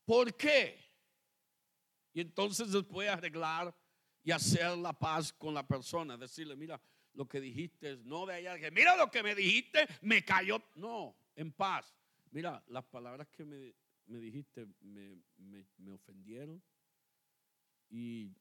[0.05, 0.79] ¿Por qué?
[2.13, 3.75] Y entonces después arreglar
[4.23, 6.79] y hacer la paz con la persona, decirle, mira,
[7.15, 10.61] lo que dijiste, no de allá, que mira lo que me dijiste, me cayó.
[10.75, 11.95] No, en paz.
[12.31, 13.73] Mira, las palabras que me,
[14.19, 16.61] dijiste me, me, ofendieron.
[17.89, 18.31] Y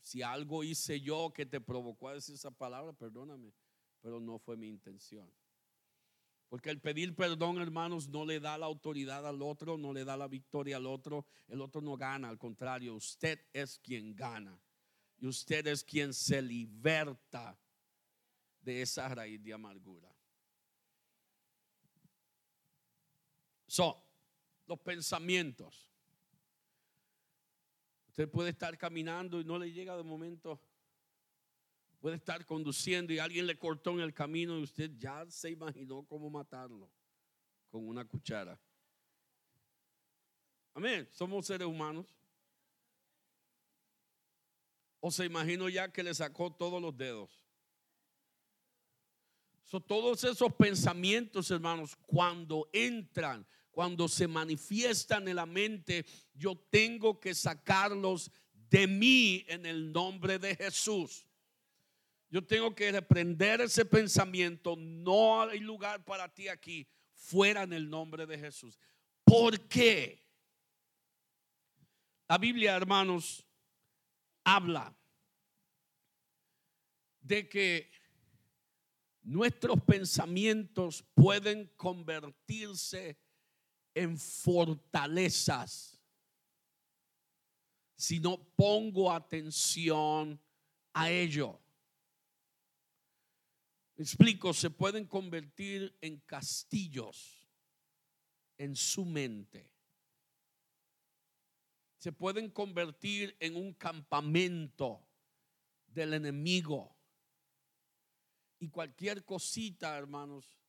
[0.00, 3.52] si algo hice yo que te provocó a decir esa palabra, perdóname,
[4.00, 5.32] pero no fue mi intención.
[6.48, 10.18] Porque el pedir perdón, hermanos, no le da la autoridad al otro, no le da
[10.18, 11.24] la victoria al otro.
[11.48, 14.60] El otro no gana, al contrario, usted es quien gana.
[15.16, 17.58] Y usted es quien se liberta
[18.60, 20.11] de esa raíz de amargura.
[23.72, 23.94] Son
[24.66, 25.90] los pensamientos.
[28.08, 30.60] Usted puede estar caminando y no le llega de momento.
[31.98, 36.04] Puede estar conduciendo y alguien le cortó en el camino y usted ya se imaginó
[36.04, 36.90] cómo matarlo
[37.70, 38.60] con una cuchara.
[40.74, 41.08] Amén.
[41.10, 42.14] Somos seres humanos.
[45.00, 47.42] O se imaginó ya que le sacó todos los dedos.
[49.86, 56.04] todos esos pensamientos, hermanos, cuando entran cuando se manifiestan en la mente,
[56.34, 58.30] yo tengo que sacarlos
[58.70, 61.26] de mí en el nombre de Jesús.
[62.30, 64.76] Yo tengo que reprender ese pensamiento.
[64.76, 68.78] No hay lugar para ti aquí, fuera en el nombre de Jesús.
[69.24, 70.22] ¿Por qué?
[72.28, 73.46] La Biblia, hermanos,
[74.44, 74.94] habla
[77.20, 77.90] de que
[79.22, 83.18] nuestros pensamientos pueden convertirse
[83.94, 85.92] en fortalezas
[88.02, 90.40] si no pongo atención
[90.92, 91.60] a ello.
[93.96, 97.48] explico, se pueden convertir en castillos
[98.58, 99.70] en su mente.
[101.98, 105.06] Se pueden convertir en un campamento
[105.86, 106.96] del enemigo.
[108.58, 110.61] Y cualquier cosita, hermanos,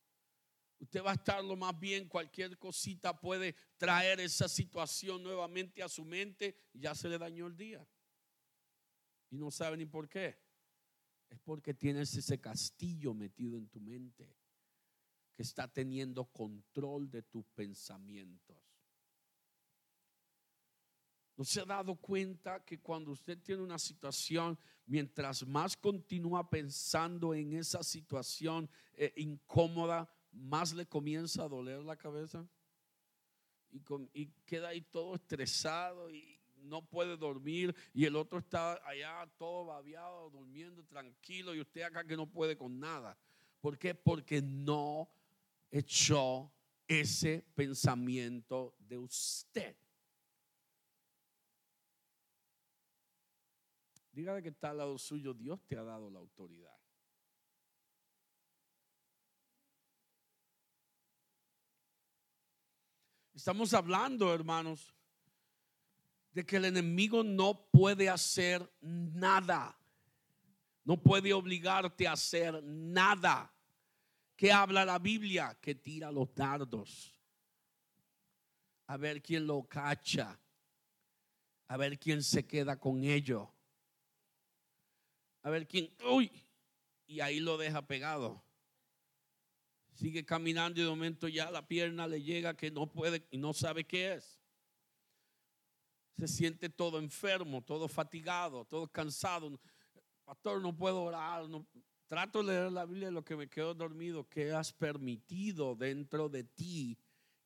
[0.84, 5.88] Usted va a estar lo más bien, cualquier cosita puede traer esa situación nuevamente a
[5.88, 7.88] su mente ya se le dañó el día.
[9.30, 10.38] Y no sabe ni por qué.
[11.30, 14.36] Es porque tienes ese castillo metido en tu mente
[15.34, 18.58] que está teniendo control de tus pensamientos.
[21.38, 27.34] ¿No se ha dado cuenta que cuando usted tiene una situación, mientras más continúa pensando
[27.34, 32.46] en esa situación eh, incómoda, más le comienza a doler la cabeza
[34.14, 39.66] y, queda ahí todo estresado y no puede dormir y el otro está allá todo
[39.66, 43.18] babiado, durmiendo tranquilo y usted acá que no puede con nada.
[43.60, 43.96] ¿Por qué?
[43.96, 45.10] Porque no
[45.72, 46.52] echó
[46.88, 49.76] ese pensamiento de usted.
[54.12, 56.83] Dígale que está al lado suyo, Dios te ha dado la autoridad.
[63.44, 64.96] Estamos hablando, hermanos,
[66.32, 69.78] de que el enemigo no puede hacer nada.
[70.86, 73.54] No puede obligarte a hacer nada.
[74.38, 75.58] ¿Qué habla la Biblia?
[75.60, 77.14] Que tira los dardos.
[78.88, 80.40] A ver quién lo cacha.
[81.68, 83.54] A ver quién se queda con ello.
[85.42, 85.94] A ver quién.
[86.10, 86.32] Uy.
[87.08, 88.42] Y ahí lo deja pegado.
[89.94, 93.54] Sigue caminando y de momento ya la pierna le llega que no puede y no
[93.54, 94.40] sabe qué es.
[96.18, 99.60] Se siente todo enfermo, todo fatigado, todo cansado.
[100.26, 101.46] Pastor, no puedo orar,
[102.08, 106.44] trato de leer la Biblia, lo que me quedo dormido, que has permitido dentro de
[106.44, 106.98] ti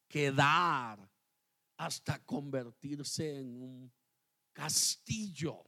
[0.08, 1.10] quedar
[1.76, 3.92] hasta convertirse en un
[4.54, 5.64] castillo.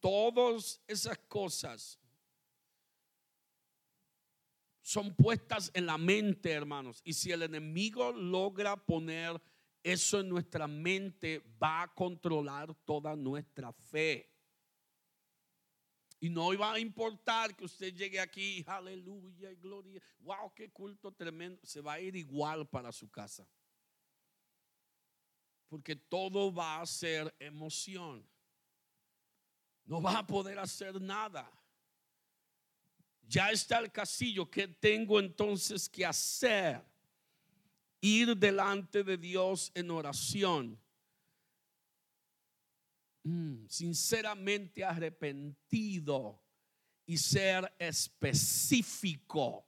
[0.00, 1.98] todas esas cosas
[4.82, 7.00] son puestas en la mente, hermanos.
[7.04, 9.40] Y si el enemigo logra poner
[9.82, 14.28] eso en nuestra mente, va a controlar toda nuestra fe.
[16.18, 20.00] Y no iba a importar que usted llegue aquí, aleluya y gloria.
[20.20, 21.60] Wow, qué culto tremendo.
[21.64, 23.48] Se va a ir igual para su casa.
[25.68, 28.24] Porque todo va a ser emoción.
[29.84, 31.50] No va a poder hacer nada.
[33.28, 34.50] Ya está el castillo.
[34.50, 36.82] ¿Qué tengo entonces que hacer?
[38.00, 40.82] Ir delante de Dios en oración
[43.24, 46.42] Mm, sinceramente arrepentido
[47.06, 49.64] y ser específico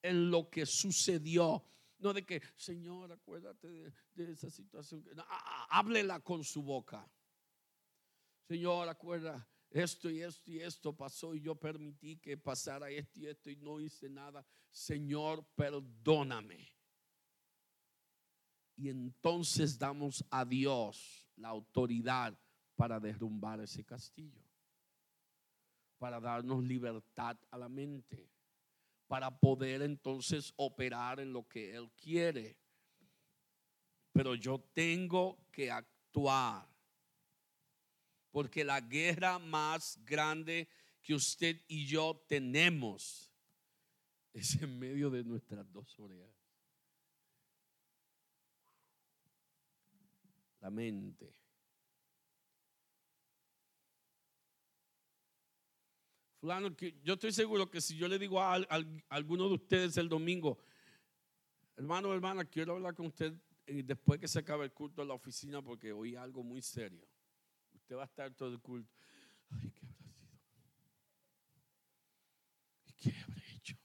[0.00, 1.64] en lo que sucedió.
[1.98, 5.04] No de que, Señor, acuérdate de, esa situación.
[5.18, 7.08] Ah, háblela con su boca.
[8.46, 13.26] Señor, acuérdate esto y esto y esto pasó y yo permití que pasara esto y
[13.26, 14.46] esto y no hice nada.
[14.70, 16.72] Señor, perdóname.
[18.76, 22.38] Y entonces damos a Dios la autoridad
[22.76, 24.42] para derrumbar ese castillo,
[25.98, 28.30] para darnos libertad a la mente,
[29.08, 32.56] para poder entonces operar en lo que Él quiere.
[34.12, 36.68] Pero yo tengo que actuar,
[38.34, 40.68] porque la guerra más grande
[41.00, 43.32] que usted y yo tenemos
[44.32, 46.34] es en medio de nuestras dos orejas.
[50.58, 51.32] La mente.
[57.04, 58.58] yo estoy seguro que si yo le digo a,
[59.10, 60.58] alguno de ustedes el domingo,
[61.76, 63.32] hermano hermana, quiero hablar con usted
[63.66, 67.13] eh, después que se acabe el culto en la oficina porque oí algo muy serio.
[67.84, 68.96] Usted va a estar todo el culto.
[69.50, 70.38] Ay, ¿qué habrá sido?
[72.86, 73.76] ¿Y qué habré hecho?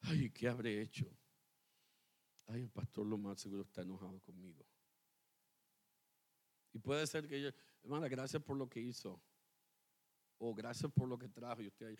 [0.00, 1.18] Ay, ¿qué habré hecho?
[2.48, 4.66] Ay, el pastor lo más seguro está enojado conmigo.
[6.74, 7.48] Y puede ser que yo,
[7.82, 9.22] hermana, gracias por lo que hizo.
[10.36, 11.62] O gracias por lo que trajo.
[11.62, 11.96] Y usted ahí,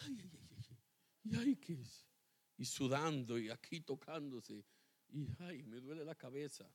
[0.00, 0.78] ay, ay, ay,
[1.24, 2.08] y ay, ¿qué es?
[2.56, 4.64] Y sudando y aquí tocándose.
[5.08, 6.66] Y ay, me duele la cabeza.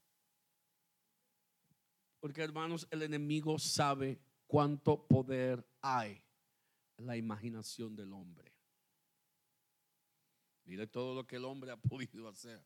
[2.20, 6.22] Porque hermanos, el enemigo sabe cuánto poder hay
[6.98, 8.54] en la imaginación del hombre.
[10.66, 12.64] Mire todo lo que el hombre ha podido hacer.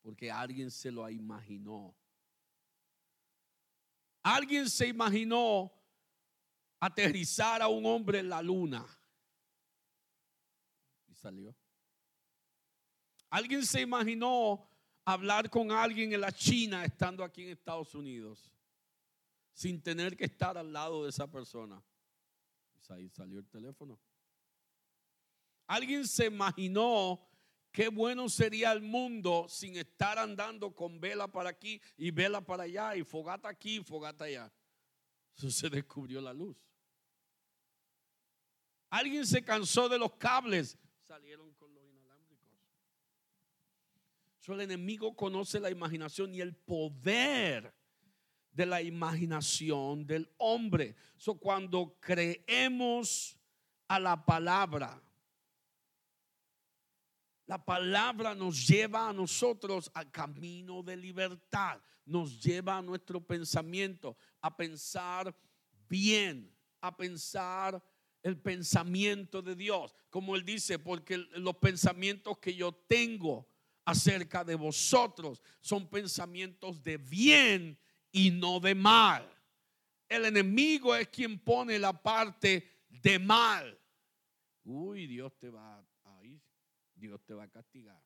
[0.00, 1.94] Porque alguien se lo imaginó.
[4.22, 5.70] Alguien se imaginó
[6.80, 8.84] aterrizar a un hombre en la luna.
[11.06, 11.54] Y salió.
[13.30, 14.68] Alguien se imaginó
[15.06, 18.52] hablar con alguien en la China estando aquí en Estados Unidos
[19.52, 21.82] sin tener que estar al lado de esa persona.
[22.74, 23.98] Y ahí salió el teléfono.
[25.68, 27.26] Alguien se imaginó
[27.72, 32.64] qué bueno sería el mundo sin estar andando con vela para aquí y vela para
[32.64, 34.52] allá y fogata aquí y fogata allá.
[35.36, 36.56] Eso se descubrió la luz.
[38.90, 40.76] Alguien se cansó de los cables,
[41.06, 41.75] salieron con.
[44.54, 47.74] El enemigo conoce la imaginación y el poder
[48.52, 50.96] de la imaginación del hombre.
[51.40, 53.38] Cuando creemos
[53.88, 55.02] a la palabra,
[57.46, 64.16] la palabra nos lleva a nosotros al camino de libertad, nos lleva a nuestro pensamiento,
[64.40, 65.36] a pensar
[65.88, 67.82] bien, a pensar
[68.22, 69.94] el pensamiento de Dios.
[70.10, 73.46] Como él dice, porque los pensamientos que yo tengo
[73.86, 77.78] acerca de vosotros son pensamientos de bien
[78.12, 79.26] y no de mal.
[80.08, 83.80] El enemigo es quien pone la parte de mal.
[84.64, 85.86] Uy, Dios te va a
[86.96, 88.02] Dios te va a castigar.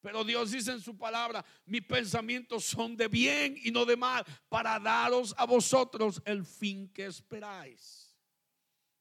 [0.00, 4.24] Pero Dios dice en su palabra, mis pensamientos son de bien y no de mal,
[4.48, 8.16] para daros a vosotros el fin que esperáis.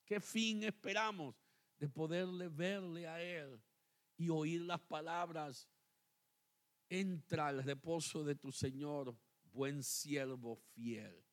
[0.05, 1.35] ¿Qué fin esperamos?
[1.77, 3.59] De poderle verle a Él
[4.17, 5.67] y oír las palabras.
[6.89, 9.15] Entra al reposo de tu Señor,
[9.51, 11.23] buen siervo fiel.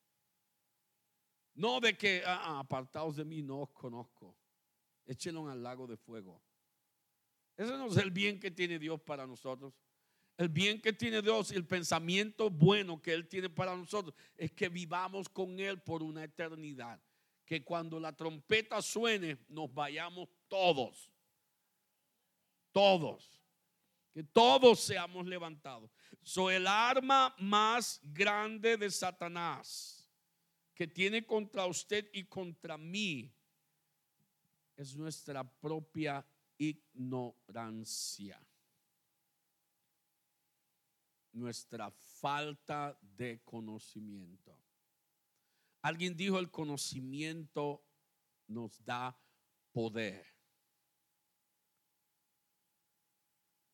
[1.55, 4.35] No de que, ah, ah, apartados de mí, no os conozco.
[5.05, 6.41] Échenlo al lago de fuego.
[7.55, 9.73] Ese no es el bien que tiene Dios para nosotros.
[10.37, 14.51] El bien que tiene Dios y el pensamiento bueno que Él tiene para nosotros es
[14.51, 16.99] que vivamos con Él por una eternidad.
[17.45, 21.12] Que cuando la trompeta suene, nos vayamos todos.
[22.73, 23.39] Todos.
[24.13, 25.89] Que todos seamos levantados.
[26.21, 30.05] Soy el arma más grande de Satanás
[30.75, 33.33] que tiene contra usted y contra mí
[34.75, 36.25] es nuestra propia
[36.57, 38.39] ignorancia
[41.33, 44.57] nuestra falta de conocimiento.
[45.81, 47.83] Alguien dijo, el conocimiento
[48.47, 49.17] nos da
[49.71, 50.25] poder.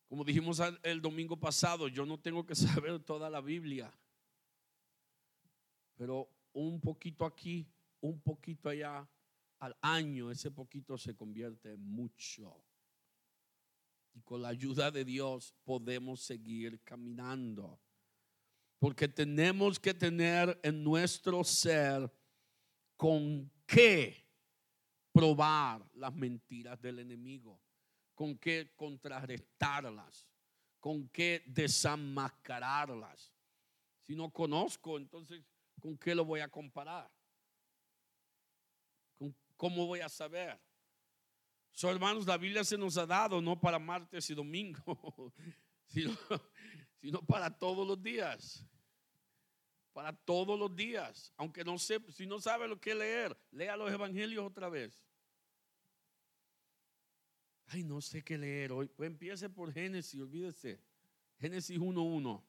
[0.10, 3.94] Como dijimos el domingo pasado, yo no tengo que saber toda la Biblia,
[5.96, 7.68] pero un poquito aquí,
[8.02, 9.08] un poquito allá,
[9.60, 12.66] al año ese poquito se convierte en mucho.
[14.14, 17.80] Y con la ayuda de Dios podemos seguir caminando.
[18.80, 22.12] Porque tenemos que tener en nuestro ser
[22.96, 24.26] con qué
[25.12, 27.62] probar las mentiras del enemigo,
[28.20, 30.28] con qué contrarrestarlas,
[30.82, 33.32] con qué desenmascararlas.
[34.02, 35.42] Si no conozco, entonces,
[35.80, 37.10] ¿con qué lo voy a comparar?
[39.56, 40.60] ¿Cómo voy a saber?
[41.72, 45.32] So, hermanos, la Biblia se nos ha dado no para martes y domingo,
[45.88, 46.12] sino,
[47.00, 48.66] sino para todos los días.
[49.94, 51.32] Para todos los días.
[51.38, 55.09] Aunque no sé, si no sabe lo que leer, lea los evangelios otra vez.
[57.72, 58.90] Ay, no sé qué leer hoy.
[59.00, 60.80] Empiece por Génesis, olvídese.
[61.40, 62.44] Génesis 1.1.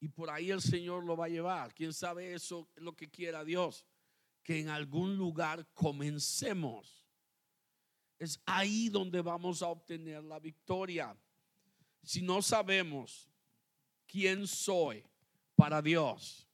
[0.00, 1.74] Y por ahí el Señor lo va a llevar.
[1.74, 3.84] ¿Quién sabe eso es lo que quiera Dios?
[4.42, 6.98] Que en algún lugar comencemos
[8.18, 11.16] es ahí donde vamos a obtener la victoria.
[12.02, 13.28] Si no sabemos
[14.06, 15.04] quién soy
[15.54, 16.46] para Dios,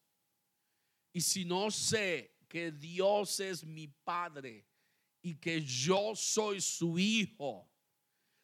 [1.12, 4.66] y si no sé que Dios es mi Padre
[5.24, 7.66] y que yo soy su Hijo,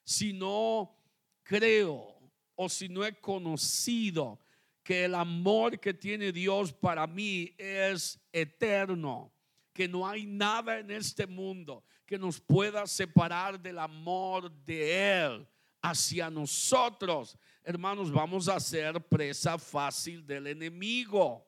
[0.03, 0.97] si no
[1.43, 2.19] creo
[2.57, 4.41] o si no he conocido
[4.83, 9.31] que el amor que tiene Dios para mí es eterno,
[9.75, 15.47] que no hay nada en este mundo que nos pueda separar del amor de Él
[15.83, 17.37] hacia nosotros.
[17.63, 21.47] Hermanos, vamos a ser presa fácil del enemigo.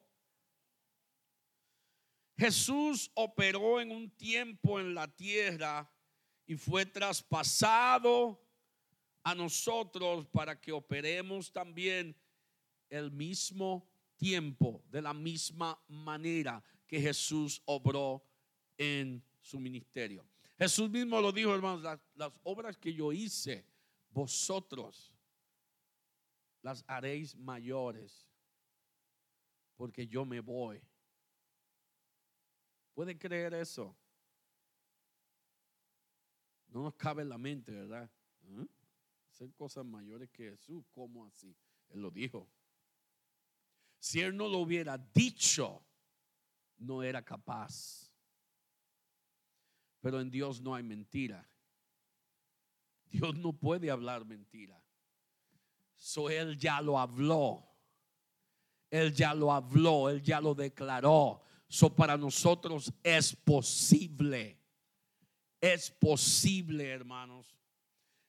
[2.43, 5.89] Jesús operó en un tiempo en la tierra
[6.45, 8.45] y fue traspasado
[9.23, 12.17] a nosotros para que operemos también
[12.91, 18.25] el mismo tiempo, de la misma manera que Jesús obró
[18.77, 20.27] en su ministerio.
[20.59, 23.65] Jesús mismo lo dijo, hermanos, las, obras que yo hice,
[24.11, 25.15] vosotros
[26.61, 28.29] las haréis mayores,
[29.77, 30.83] porque yo me voy.
[32.95, 33.97] ¿Puede creer eso?
[36.69, 38.11] No nos cabe en la mente, ¿verdad?
[38.45, 38.67] ¿Eh?
[39.31, 41.55] Hacer cosas mayores que Jesús, ¿cómo así?
[41.91, 42.49] Él lo dijo.
[43.99, 45.85] Si él no lo hubiera dicho,
[46.79, 48.11] no era capaz.
[50.01, 51.49] Pero en Dios no hay mentira.
[53.07, 54.83] Dios no puede hablar mentira.
[55.97, 57.69] So él ya lo habló.
[58.91, 61.43] Él ya lo habló, él ya lo declaró.
[61.73, 64.61] So para nosotros es posible.
[65.59, 67.57] Es posible, hermanos.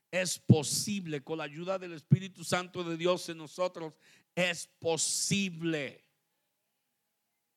[0.09, 3.95] Es posible con la ayuda del Espíritu Santo de Dios en nosotros.
[4.33, 6.05] Es posible.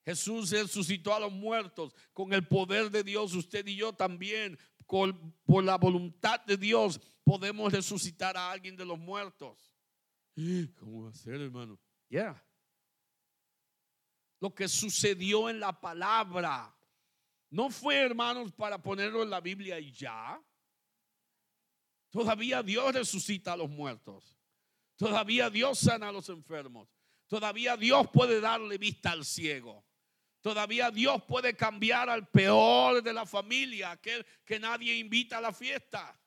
[0.05, 3.33] Jesús resucitó a los muertos con el poder de Dios.
[3.35, 8.99] Usted y yo también, por la voluntad de Dios, podemos resucitar a alguien de los
[8.99, 9.73] muertos.
[10.81, 11.79] ¿Cómo va a ser, hermano?
[12.11, 12.45] Ya.
[14.41, 16.75] Lo que sucedió en la palabra
[17.51, 20.41] no fue, hermanos, para ponerlo en la Biblia y ya.
[22.11, 24.37] Todavía Dios resucita a los muertos.
[24.97, 26.89] Todavía Dios sana a los enfermos.
[27.27, 29.85] Todavía Dios puede darle vista al ciego.
[30.41, 35.53] Todavía Dios puede cambiar al peor de la familia, aquel que nadie invita a la
[35.53, 36.19] fiesta.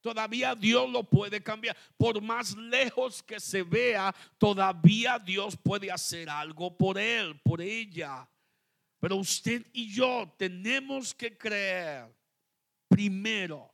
[0.00, 1.76] Todavía Dios lo puede cambiar.
[1.96, 8.28] Por más lejos que se vea, todavía Dios puede hacer algo por él, por ella.
[8.98, 12.06] Pero usted y yo tenemos que creer
[12.88, 13.70] primero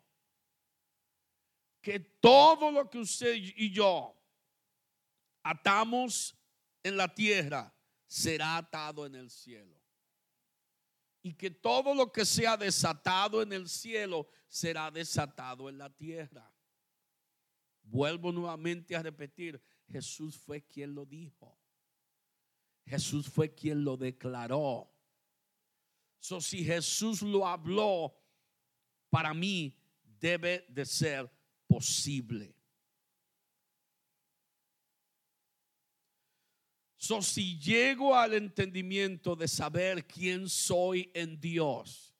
[1.80, 4.16] que todo lo que usted y yo
[5.42, 6.36] atamos
[6.82, 7.72] en la tierra
[8.06, 9.85] será atado en el cielo.
[11.26, 16.48] Y que todo lo que sea desatado en el cielo será desatado en la tierra.
[17.82, 21.58] Vuelvo nuevamente a repetir, Jesús fue quien lo dijo.
[22.84, 24.88] Jesús fue quien lo declaró.
[26.20, 28.16] So, si Jesús lo habló,
[29.10, 31.28] para mí debe de ser
[31.66, 32.55] posible.
[37.06, 42.12] So, si llego al entendimiento de saber quién soy en Dios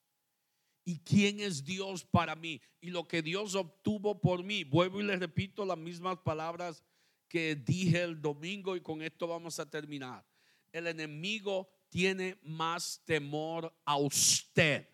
[0.85, 5.03] y quién es Dios para mí y lo que Dios obtuvo por mí, vuelvo y
[5.03, 6.85] le repito las mismas palabras
[7.27, 10.25] que dije el domingo y con esto vamos a terminar.
[10.71, 14.89] El enemigo tiene más temor a usted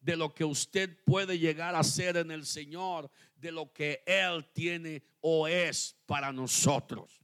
[0.00, 4.46] de lo que usted puede llegar a ser en el Señor, de lo que Él
[4.52, 7.20] tiene o es para nosotros.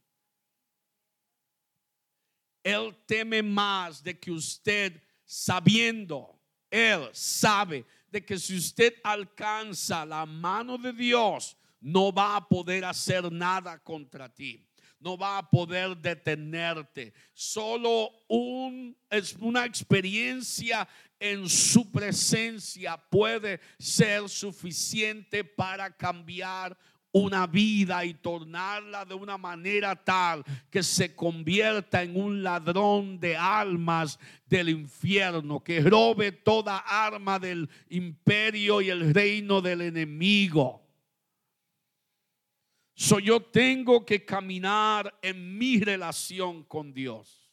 [2.65, 6.41] Él teme más de que usted sabiendo,
[6.71, 12.85] Él sabe de que si usted alcanza la mano de Dios, no va a poder
[12.85, 14.67] hacer nada contra ti.
[14.99, 17.13] No va a poder detenerte.
[17.35, 20.89] Solo un, es una experiencia
[21.21, 26.77] en su presencia puede ser suficiente para cambiar
[27.15, 33.37] una vida y tornarla de una manera tal que se convierta en un ladrón de
[33.37, 40.85] almas del infierno, que robe toda arma del imperio y el reino del enemigo.
[42.97, 47.49] So yo tengo que caminar en mi relación con Dios.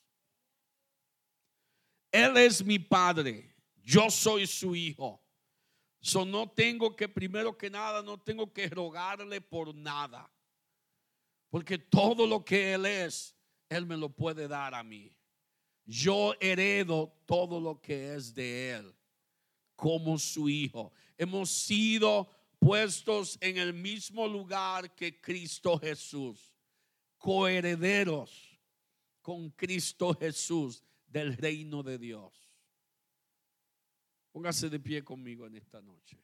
[2.11, 3.53] Él es mi padre,
[3.83, 5.20] yo soy su hijo.
[6.01, 10.29] So no tengo que, primero que nada, no tengo que rogarle por nada.
[11.49, 13.35] Porque todo lo que Él es,
[13.69, 15.15] Él me lo puede dar a mí.
[15.85, 18.95] Yo heredo todo lo que es de Él
[19.75, 20.91] como su hijo.
[21.17, 26.53] Hemos sido puestos en el mismo lugar que Cristo Jesús,
[27.17, 28.59] coherederos
[29.21, 32.40] con Cristo Jesús del reino de Dios.
[34.31, 36.17] Póngase de pie conmigo en esta noche.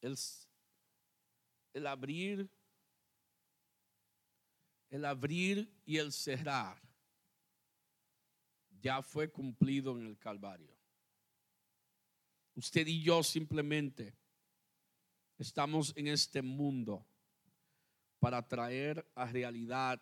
[0.00, 2.48] El, abrir,
[4.88, 6.80] el abrir y el cerrar
[8.80, 10.74] ya fue cumplido en el Calvario.
[12.54, 14.16] Usted y yo simplemente
[15.36, 17.06] estamos en este mundo
[18.20, 20.00] para traer a realidad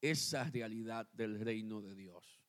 [0.00, 2.42] esa realidad del reino de Dios.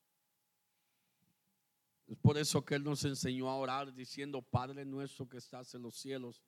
[2.07, 5.81] Es por eso que Él nos enseñó a orar diciendo, Padre nuestro que estás en
[5.81, 6.43] los cielos,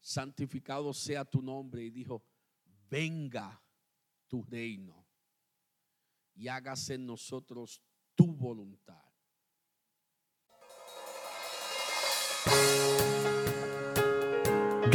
[0.00, 1.84] santificado sea tu nombre.
[1.84, 2.24] Y dijo,
[2.90, 3.62] venga
[4.26, 5.06] tu reino
[6.34, 7.80] y hágase en nosotros
[8.14, 9.01] tu voluntad.